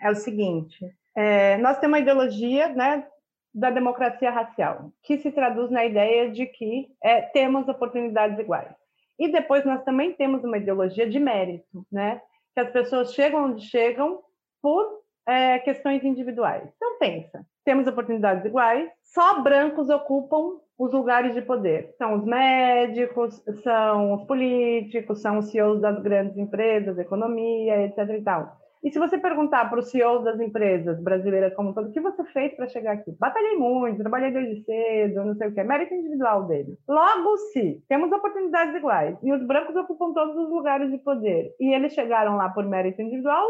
[0.00, 3.06] É o seguinte: é, nós temos uma ideologia, né,
[3.54, 8.74] da democracia racial, que se traduz na ideia de que é, temos oportunidades iguais.
[9.18, 12.20] E depois nós também temos uma ideologia de mérito, né?
[12.54, 14.20] Que as pessoas chegam onde chegam
[14.62, 16.68] por é, questões individuais.
[16.76, 21.94] Então pensa, temos oportunidades iguais, só brancos ocupam os lugares de poder.
[21.96, 27.98] São os médicos, são os políticos, são os CEOs das grandes empresas, economia, etc.
[28.18, 28.56] E, tal.
[28.82, 32.24] e se você perguntar para os CEOs das empresas brasileiras como todo, o que você
[32.24, 33.12] fez para chegar aqui?
[33.12, 36.76] Batalhei muito, trabalhei desde cedo, não sei o que, mérito individual deles.
[36.88, 41.72] Logo, se temos oportunidades iguais e os brancos ocupam todos os lugares de poder e
[41.72, 43.46] eles chegaram lá por mérito individual,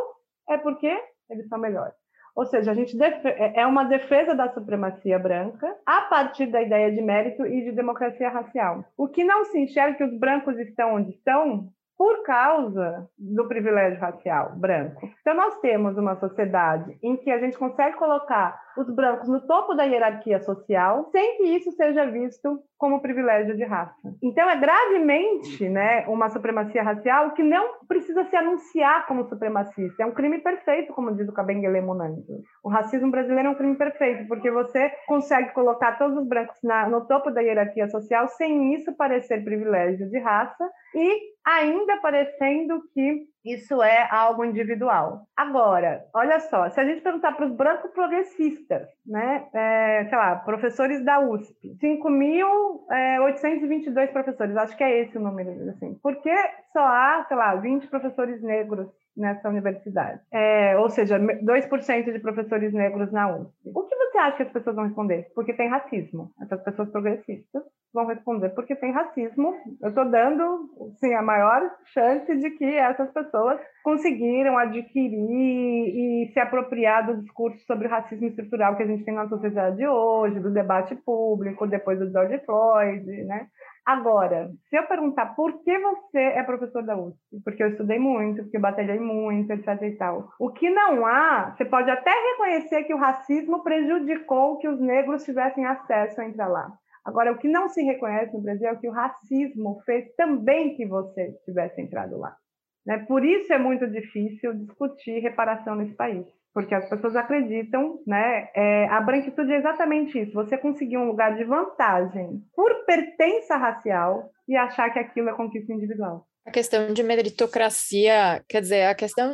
[0.51, 0.95] é porque
[1.31, 2.02] eles são melhores.
[2.35, 6.90] Ou seja, a gente é, é uma defesa da supremacia branca a partir da ideia
[6.90, 8.85] de mérito e de democracia racial.
[8.97, 11.68] O que não se enxerga que os brancos estão onde estão
[12.03, 15.09] por causa do privilégio racial branco.
[15.21, 19.75] Então, nós temos uma sociedade em que a gente consegue colocar os brancos no topo
[19.75, 23.95] da hierarquia social, sem que isso seja visto como privilégio de raça.
[24.21, 30.03] Então, é gravemente né, uma supremacia racial que não precisa se anunciar como supremacista.
[30.03, 32.25] É um crime perfeito, como diz o Kabengele Monange.
[32.65, 36.89] O racismo brasileiro é um crime perfeito, porque você consegue colocar todos os brancos na,
[36.89, 43.32] no topo da hierarquia social sem isso parecer privilégio de raça e ainda parecendo que
[43.44, 45.26] isso é algo individual.
[45.37, 50.37] Agora, olha só, se a gente perguntar para os brancos progressistas, né, é, sei lá,
[50.37, 56.35] professores da USP, 5.822 é, professores, acho que é esse o número, assim, por que
[56.72, 60.20] só há, sei lá, 20 professores negros nessa universidade.
[60.33, 63.70] É, ou seja, 2% de professores negros na USP.
[63.75, 65.31] O que você acha que as pessoas vão responder?
[65.35, 66.31] Porque tem racismo.
[66.40, 69.55] Essas pessoas progressistas vão responder porque tem racismo.
[69.81, 76.40] Eu estou dando sim, a maior chance de que essas pessoas conseguiram adquirir e se
[76.40, 80.53] apropriar do discurso sobre o racismo estrutural que a gente tem na sociedade hoje, do
[80.53, 83.47] debate público, depois do George Floyd, né?
[83.85, 88.42] Agora, se eu perguntar por que você é professor da USP, porque eu estudei muito,
[88.45, 90.29] porque eu batalhei muito, etc e tal.
[90.38, 95.25] O que não há, você pode até reconhecer que o racismo prejudicou que os negros
[95.25, 96.73] tivessem acesso a entrar lá.
[97.05, 100.87] Agora, o que não se reconhece no Brasil é que o racismo fez também que
[100.87, 102.37] você tivesse entrado lá.
[102.85, 102.99] Né?
[103.07, 108.49] Por isso é muito difícil discutir reparação nesse país porque as pessoas acreditam, né?
[108.55, 114.31] É, a branquitude é exatamente isso: você conseguir um lugar de vantagem por pertença racial
[114.47, 116.27] e achar que aquilo é conquista individual.
[116.45, 119.33] A questão de meritocracia, quer dizer, a questão.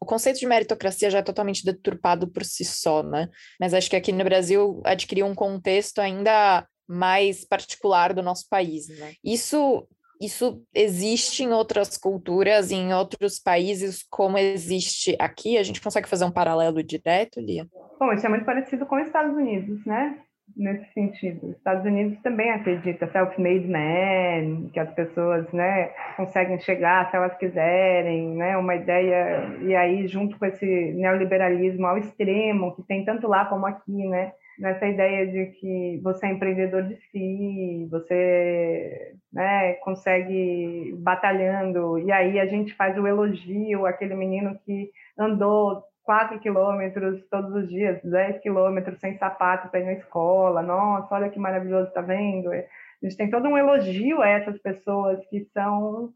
[0.00, 3.28] O conceito de meritocracia já é totalmente deturpado por si só, né?
[3.60, 8.88] Mas acho que aqui no Brasil adquiriu um contexto ainda mais particular do nosso país,
[8.88, 9.14] né?
[9.24, 9.86] Isso
[10.20, 15.58] isso existe em outras culturas, em outros países, como existe aqui?
[15.58, 17.66] A gente consegue fazer um paralelo direto, Lia?
[17.98, 20.18] Bom, isso é muito parecido com os Estados Unidos, né?
[20.56, 21.48] Nesse sentido.
[21.48, 27.36] Os Estados Unidos também acredita self-made man, que as pessoas né, conseguem chegar se elas
[27.36, 28.56] quiserem, né?
[28.56, 33.66] Uma ideia, e aí junto com esse neoliberalismo ao extremo, que tem tanto lá como
[33.66, 34.32] aqui, né?
[34.58, 42.40] Nessa ideia de que você é empreendedor de si, você né, consegue batalhando, e aí
[42.40, 48.40] a gente faz o elogio, aquele menino que andou 4 quilômetros todos os dias, 10
[48.40, 52.50] quilômetros sem sapato para ir na escola, nossa, olha que maravilhoso, tá vendo?
[52.50, 52.64] A
[53.02, 56.12] gente tem todo um elogio a essas pessoas que são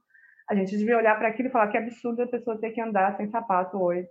[0.50, 2.80] a gente devia olhar para aquilo e falar que é absurdo a pessoa ter que
[2.80, 4.08] andar sem sapato hoje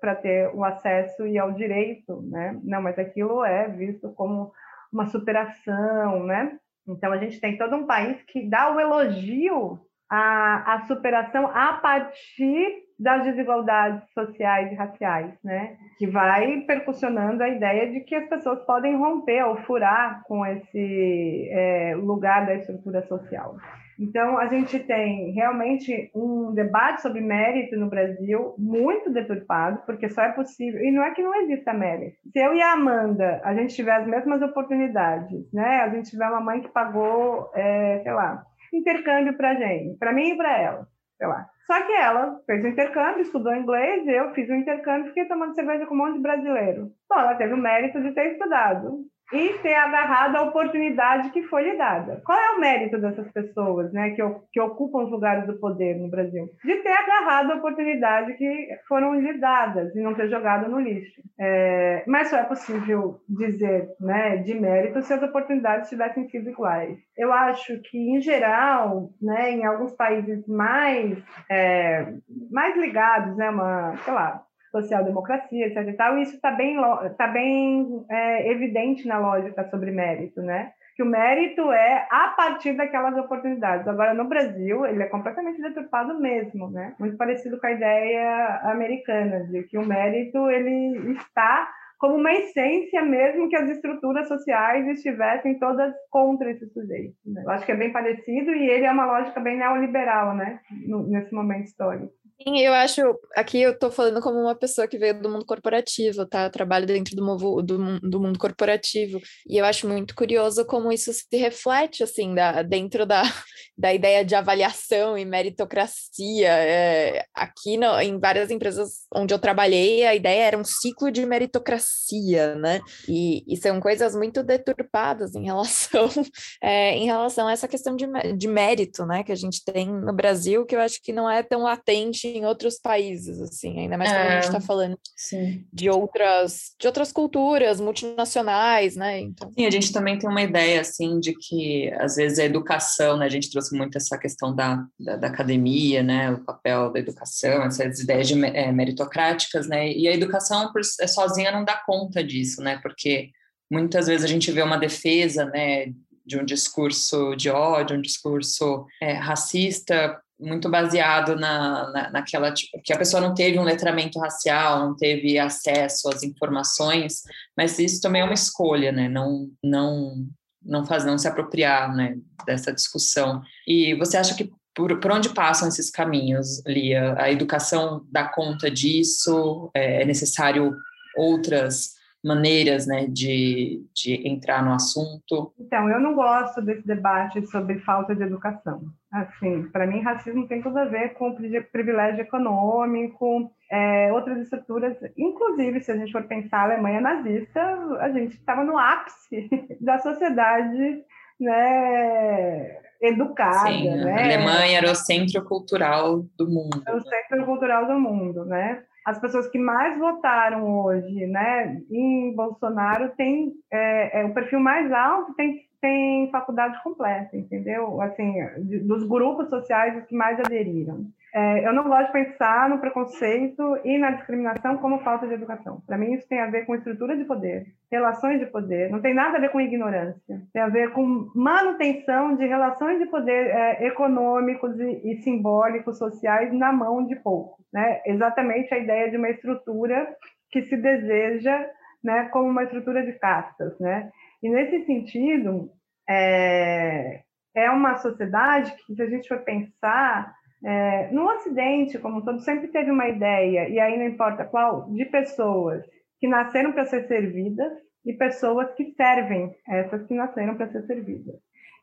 [0.00, 2.58] para ter o acesso e ao direito, né?
[2.64, 4.52] Não, mas aquilo é visto como
[4.92, 6.58] uma superação, né?
[6.88, 9.78] Então a gente tem todo um país que dá o elogio
[10.10, 15.76] à, à superação a partir das desigualdades sociais e raciais, né?
[15.96, 21.48] Que vai percussionando a ideia de que as pessoas podem romper ou furar com esse
[21.52, 23.54] é, lugar da estrutura social.
[23.98, 30.22] Então, a gente tem realmente um debate sobre mérito no Brasil muito deturpado, porque só
[30.22, 30.80] é possível.
[30.80, 32.16] E não é que não exista mérito.
[32.32, 35.80] Se eu e a Amanda, a gente tiver as mesmas oportunidades, né?
[35.80, 40.30] A gente tiver uma mãe que pagou, é, sei lá, intercâmbio para gente, para mim
[40.30, 41.46] e para ela, sei lá.
[41.66, 45.86] Só que ela fez o intercâmbio, estudou inglês, eu fiz o intercâmbio, fiquei tomando cerveja
[45.86, 46.90] com um monte de brasileiro.
[47.08, 51.62] Bom, ela teve o mérito de ter estudado e ter agarrado a oportunidade que foi
[51.62, 52.22] lhe dada.
[52.24, 54.22] Qual é o mérito dessas pessoas, né, que,
[54.52, 56.48] que ocupam os lugares do poder no Brasil?
[56.64, 61.20] De ter agarrado a oportunidade que foram lhe dadas e não ter jogado no lixo.
[61.38, 66.98] É, mas só é possível dizer, né, de mérito se as oportunidades tivessem sido iguais.
[67.16, 71.18] Eu acho que, em geral, né, em alguns países mais
[71.50, 72.12] é,
[72.50, 75.88] mais ligados, né, uma, sei lá, social-democracia, etc.
[75.88, 76.76] E, tal, e isso está bem,
[77.16, 80.72] tá bem é, evidente na lógica sobre mérito, né?
[80.96, 83.86] Que o mérito é a partir daquelas oportunidades.
[83.86, 86.94] Agora, no Brasil, ele é completamente deturpado mesmo, né?
[86.98, 93.02] Muito parecido com a ideia americana de que o mérito ele está como uma essência
[93.02, 97.16] mesmo que as estruturas sociais estivessem todas contra esse sujeito.
[97.26, 97.42] Né?
[97.44, 100.60] Eu acho que é bem parecido e ele é uma lógica bem neoliberal, né?
[101.08, 102.12] nesse momento histórico.
[102.40, 103.00] Sim, eu acho.
[103.34, 106.44] Aqui eu estou falando como uma pessoa que veio do mundo corporativo, tá?
[106.44, 109.20] Eu trabalho dentro do, movo, do, do, mundo corporativo.
[109.48, 113.22] E eu acho muito curioso como isso se reflete, assim, da, dentro da,
[113.76, 116.48] da ideia de avaliação e meritocracia.
[116.48, 121.26] É, aqui no, em várias empresas onde eu trabalhei, a ideia era um ciclo de
[121.26, 122.80] meritocracia, né?
[123.08, 126.08] E, e são coisas muito deturpadas em relação,
[126.62, 129.24] é, em relação a essa questão de, de mérito, né?
[129.24, 132.44] Que a gente tem no Brasil, que eu acho que não é tão latente em
[132.44, 135.64] outros países, assim, ainda mais quando é, a gente está é, falando sim.
[135.72, 139.20] de outras, de outras culturas multinacionais, né?
[139.20, 139.50] Então...
[139.52, 143.26] Sim, a gente também tem uma ideia, assim, de que às vezes a educação, né?
[143.26, 146.32] A gente trouxe muito essa questão da, da, da academia, né?
[146.32, 149.90] O papel da educação, essas ideias de, é, meritocráticas, né?
[149.90, 152.78] E a educação por, é, sozinha não dá conta disso, né?
[152.82, 153.30] Porque
[153.70, 155.92] muitas vezes a gente vê uma defesa, né?
[156.28, 162.80] de um discurso de ódio, um discurso é, racista muito baseado na, na, naquela tipo,
[162.82, 167.22] que a pessoa não teve um letramento racial, não teve acesso às informações,
[167.56, 169.08] mas isso também é uma escolha, né?
[169.08, 170.26] Não não
[170.62, 173.40] não faz não se apropriar, né, dessa discussão.
[173.66, 177.14] E você acha que por, por onde passam esses caminhos, Lia?
[177.18, 179.70] A educação dá conta disso?
[179.74, 180.76] É, é necessário
[181.16, 185.52] outras maneiras né, de, de entrar no assunto?
[185.58, 188.82] Então, eu não gosto desse debate sobre falta de educação.
[189.12, 191.34] Assim, para mim, racismo tem tudo a ver com
[191.72, 194.96] privilégio econômico, é, outras estruturas.
[195.16, 197.60] Inclusive, se a gente for pensar a Alemanha nazista,
[198.00, 199.48] a gente estava no ápice
[199.80, 201.02] da sociedade
[201.40, 203.70] né, educada.
[203.70, 204.12] Sim, né?
[204.12, 206.82] a Alemanha era o centro cultural do mundo.
[206.86, 208.82] Era o centro cultural do mundo, né?
[209.08, 214.92] As pessoas que mais votaram hoje né, em Bolsonaro têm é, é, o perfil mais
[214.92, 218.02] alto, tem, tem faculdade completa, entendeu?
[218.02, 221.06] Assim, de, dos grupos sociais que mais aderiram.
[221.38, 225.80] É, eu não gosto de pensar no preconceito e na discriminação como falta de educação.
[225.86, 229.14] Para mim, isso tem a ver com estrutura de poder, relações de poder, não tem
[229.14, 230.42] nada a ver com ignorância.
[230.52, 236.52] Tem a ver com manutenção de relações de poder é, econômicos e, e, simbólicos, sociais,
[236.52, 237.62] na mão de pouco.
[237.72, 238.02] Né?
[238.04, 240.08] Exatamente a ideia de uma estrutura
[240.50, 241.70] que se deseja
[242.02, 243.78] né, como uma estrutura de castas.
[243.78, 244.10] Né?
[244.42, 245.70] E, nesse sentido,
[246.10, 247.20] é,
[247.54, 252.68] é uma sociedade que, se a gente for pensar é, no Ocidente, como todo, sempre
[252.68, 255.84] teve uma ideia, e aí não importa qual, de pessoas
[256.20, 257.72] que nasceram para ser servidas
[258.04, 261.36] e pessoas que servem essas que nasceram para ser servidas.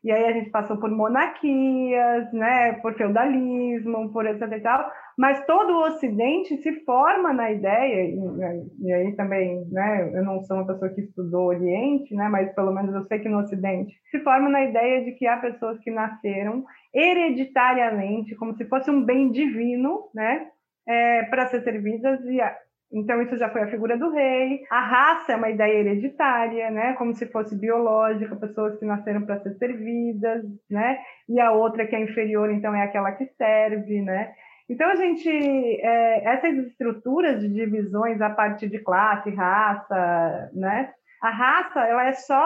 [0.04, 5.44] E aí a gente passou por monarquias, né, por feudalismo, por etc e tal, mas
[5.46, 10.58] todo o Ocidente se forma na ideia, e, e, aí também, né, eu não sou
[10.58, 14.20] uma pessoa que estudou Oriente, né, mas pelo menos eu sei que no Ocidente se
[14.20, 16.64] forma na ideia de que há pessoas que nasceram
[16.96, 20.48] hereditariamente, como se fosse um bem divino, né,
[20.88, 22.40] é, para ser servidas, e
[22.92, 24.62] então, isso já foi a figura do rei.
[24.70, 26.92] A raça é uma ideia hereditária, né?
[26.94, 30.98] Como se fosse biológica, pessoas que nasceram para ser servidas, né?
[31.28, 34.32] E a outra que é inferior, então, é aquela que serve, né?
[34.68, 40.92] Então, a gente, é, essas estruturas de divisões a partir de classe, raça, né?
[41.22, 42.36] A raça, ela é só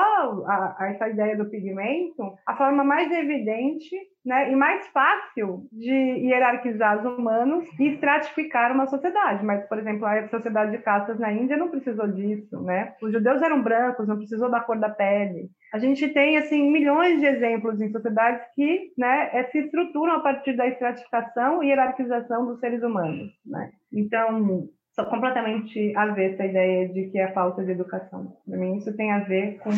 [0.46, 5.92] a, a essa ideia do pigmento, a forma mais evidente né, e mais fácil de
[5.92, 9.44] hierarquizar os humanos e estratificar uma sociedade.
[9.44, 12.94] Mas, por exemplo, a sociedade de castas na Índia não precisou disso, né?
[13.02, 15.48] Os judeus eram brancos, não precisou da cor da pele.
[15.72, 20.20] A gente tem assim milhões de exemplos em sociedades que, né, é, se estruturam a
[20.20, 23.70] partir da estratificação e hierarquização dos seres humanos, né?
[23.92, 24.68] Então,
[25.00, 28.36] sou completamente avessa a ideia de que é falta de educação.
[28.48, 29.70] Para mim, isso tem a ver com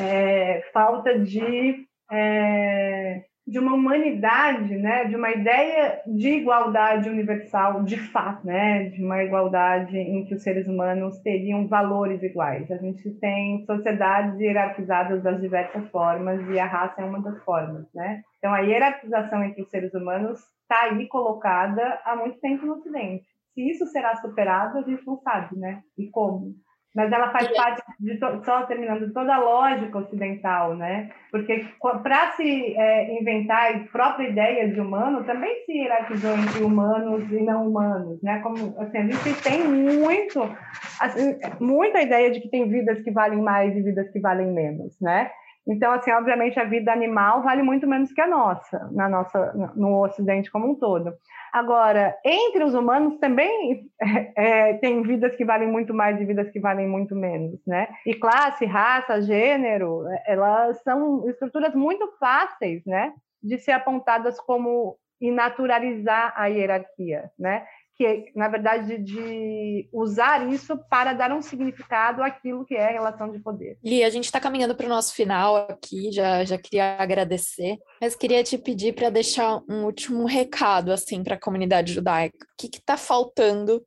[0.00, 7.96] é, falta de é, de uma humanidade, né, de uma ideia de igualdade universal, de
[7.96, 12.70] fato, né, de uma igualdade em que os seres humanos teriam valores iguais.
[12.70, 17.84] A gente tem sociedades hierarquizadas das diversas formas e a raça é uma das formas,
[17.92, 18.22] né?
[18.38, 23.26] Então a hierarquização entre os seres humanos está aí colocada há muito tempo no Ocidente.
[23.54, 25.82] Se isso será superado, a gente não sabe, né?
[25.98, 26.54] E como?
[26.94, 31.10] mas ela faz parte de só terminando toda a lógica ocidental, né?
[31.30, 31.64] Porque
[32.02, 37.40] para se é, inventar a própria ideia de humano também se hierarquizou entre humanos e
[37.40, 38.40] não humanos, né?
[38.40, 40.40] Como assim, a gente tem muito
[41.00, 44.94] assim, muita ideia de que tem vidas que valem mais e vidas que valem menos,
[45.00, 45.30] né?
[45.66, 50.02] Então, assim, obviamente a vida animal vale muito menos que a nossa, na nossa, no
[50.02, 51.12] Ocidente como um todo.
[51.52, 54.32] Agora, entre os humanos também é,
[54.70, 57.88] é, tem vidas que valem muito mais e vidas que valem muito menos, né?
[58.06, 63.12] E classe, raça, gênero, elas são estruturas muito fáceis, né?
[63.42, 67.64] De ser apontadas como e naturalizar a hierarquia, né?
[68.02, 73.30] Que na verdade de usar isso para dar um significado àquilo que é a relação
[73.30, 73.78] de poder.
[73.82, 78.16] Li, a gente está caminhando para o nosso final aqui, já, já queria agradecer, mas
[78.16, 82.46] queria te pedir para deixar um último recado assim para a comunidade judaica.
[82.52, 83.84] O que está faltando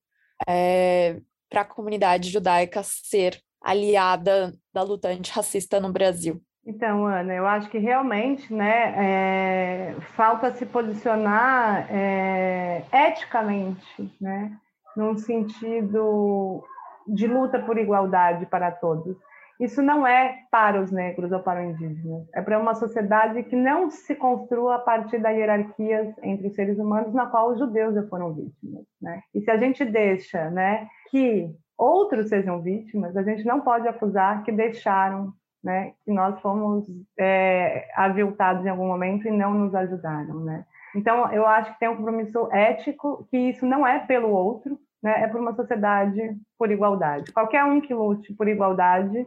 [0.47, 6.41] é, para a comunidade judaica ser aliada da luta antirracista no Brasil?
[6.65, 14.51] Então, Ana, eu acho que realmente né, é, falta se posicionar é, eticamente, né,
[14.97, 16.63] num sentido
[17.07, 19.15] de luta por igualdade para todos.
[19.59, 23.55] Isso não é para os negros ou para os indígenas, é para uma sociedade que
[23.55, 27.93] não se construa a partir das hierarquias entre os seres humanos, na qual os judeus
[27.93, 28.83] já foram vítimas.
[28.99, 29.21] Né?
[29.33, 34.43] E se a gente deixa né, que outros sejam vítimas, a gente não pode acusar
[34.43, 35.31] que deixaram
[35.65, 36.85] né, que nós fomos
[37.19, 40.63] é, aviltados em algum momento e não nos ajudaram, né?
[40.95, 45.23] Então, eu acho que tem um compromisso ético que isso não é pelo outro, né,
[45.23, 47.31] é por uma sociedade por igualdade.
[47.33, 49.25] Qualquer um que lute por igualdade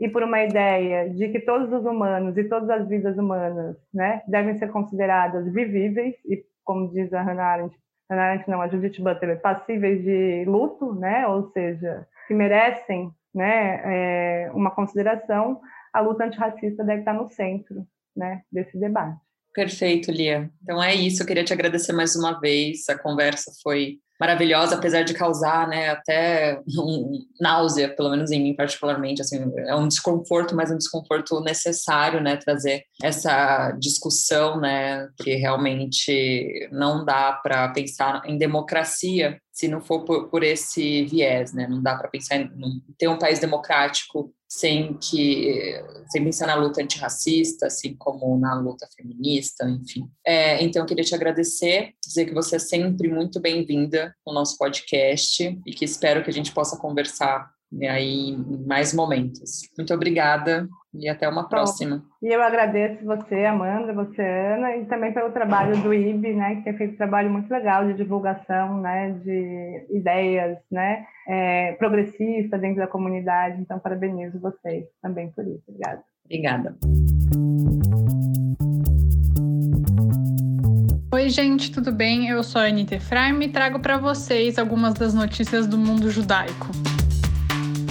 [0.00, 4.22] e por uma ideia de que todos os humanos e todas as vidas humanas, né,
[4.26, 7.76] devem ser consideradas vivíveis e, como diz a Hannah Arendt,
[8.10, 13.80] Hannah Arendt não, a Judith Butler, passíveis de luto, né, ou seja, que merecem né,
[13.84, 15.60] é, uma consideração,
[15.92, 19.18] a luta antirracista deve estar no centro né, desse debate.
[19.52, 20.50] Perfeito, Lia.
[20.62, 22.88] Então é isso, eu queria te agradecer mais uma vez.
[22.88, 28.54] A conversa foi maravilhosa, apesar de causar, né, até um, náusea, pelo menos em mim
[28.54, 35.34] particularmente, assim, é um desconforto, mas um desconforto necessário, né, trazer essa discussão, né, que
[35.34, 41.68] realmente não dá para pensar em democracia se não for por, por esse viés, né,
[41.68, 46.82] não dá para pensar em ter um país democrático sem que sem pensar na luta
[46.82, 50.08] antirracista, assim como na luta feminista, enfim.
[50.24, 54.58] É, então, eu queria te agradecer, dizer que você é sempre muito bem-vinda no nosso
[54.58, 59.68] podcast e que espero que a gente possa conversar né, aí em mais momentos.
[59.76, 62.02] Muito obrigada e até uma próxima.
[62.22, 66.62] E eu agradeço você, Amanda, você, Ana, e também pelo trabalho do IB, né, que
[66.62, 72.78] tem feito um trabalho muito legal de divulgação, né, de ideias, né, é, progressista dentro
[72.78, 73.60] da comunidade.
[73.60, 75.62] Então, parabenizo vocês também por isso.
[75.68, 76.02] Obrigada.
[76.24, 76.76] Obrigada.
[81.12, 82.28] Oi, gente, tudo bem?
[82.28, 86.68] Eu sou a Anitta Efraim e trago para vocês algumas das notícias do mundo judaico.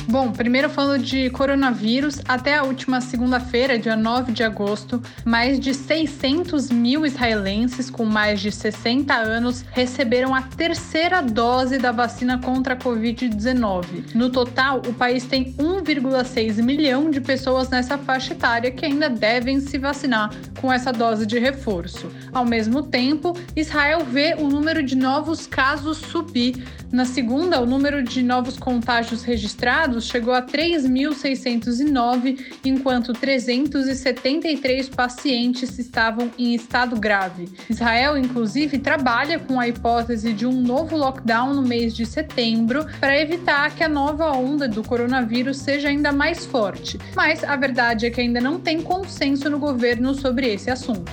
[0.08, 5.74] Bom, primeiro falando de coronavírus, até a última segunda-feira, dia 9 de agosto, mais de
[5.74, 12.74] 600 mil israelenses com mais de 60 anos receberam a terceira dose da vacina contra
[12.74, 14.14] a Covid-19.
[14.14, 19.60] No total, o país tem 1,6 milhão de pessoas nessa faixa etária que ainda devem
[19.62, 22.12] se vacinar com essa dose de reforço.
[22.34, 26.64] Ao mesmo tempo, Israel vê o número de novos casos subir.
[26.93, 36.29] Na segunda, o número de novos contágios registrados chegou a 3.609, enquanto 373 pacientes estavam
[36.37, 37.49] em estado grave.
[37.67, 43.19] Israel, inclusive, trabalha com a hipótese de um novo lockdown no mês de setembro para
[43.19, 46.99] evitar que a nova onda do coronavírus seja ainda mais forte.
[47.15, 51.11] Mas a verdade é que ainda não tem consenso no governo sobre esse assunto.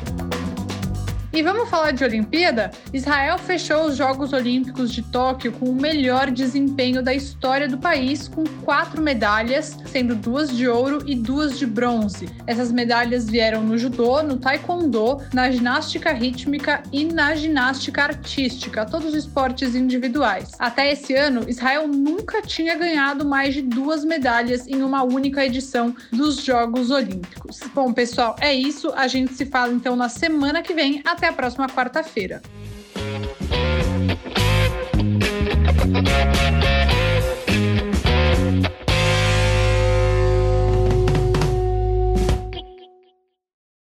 [1.32, 2.72] E vamos falar de Olimpíada?
[2.92, 8.26] Israel fechou os Jogos Olímpicos de Tóquio com o melhor desempenho da história do país,
[8.26, 12.28] com quatro medalhas, sendo duas de ouro e duas de bronze.
[12.48, 19.10] Essas medalhas vieram no judô, no taekwondo, na ginástica rítmica e na ginástica artística, todos
[19.10, 20.50] os esportes individuais.
[20.58, 25.94] Até esse ano, Israel nunca tinha ganhado mais de duas medalhas em uma única edição
[26.10, 27.60] dos Jogos Olímpicos.
[27.72, 28.92] Bom, pessoal, é isso.
[28.96, 31.00] A gente se fala então na semana que vem.
[31.20, 32.40] Até a próxima quarta-feira.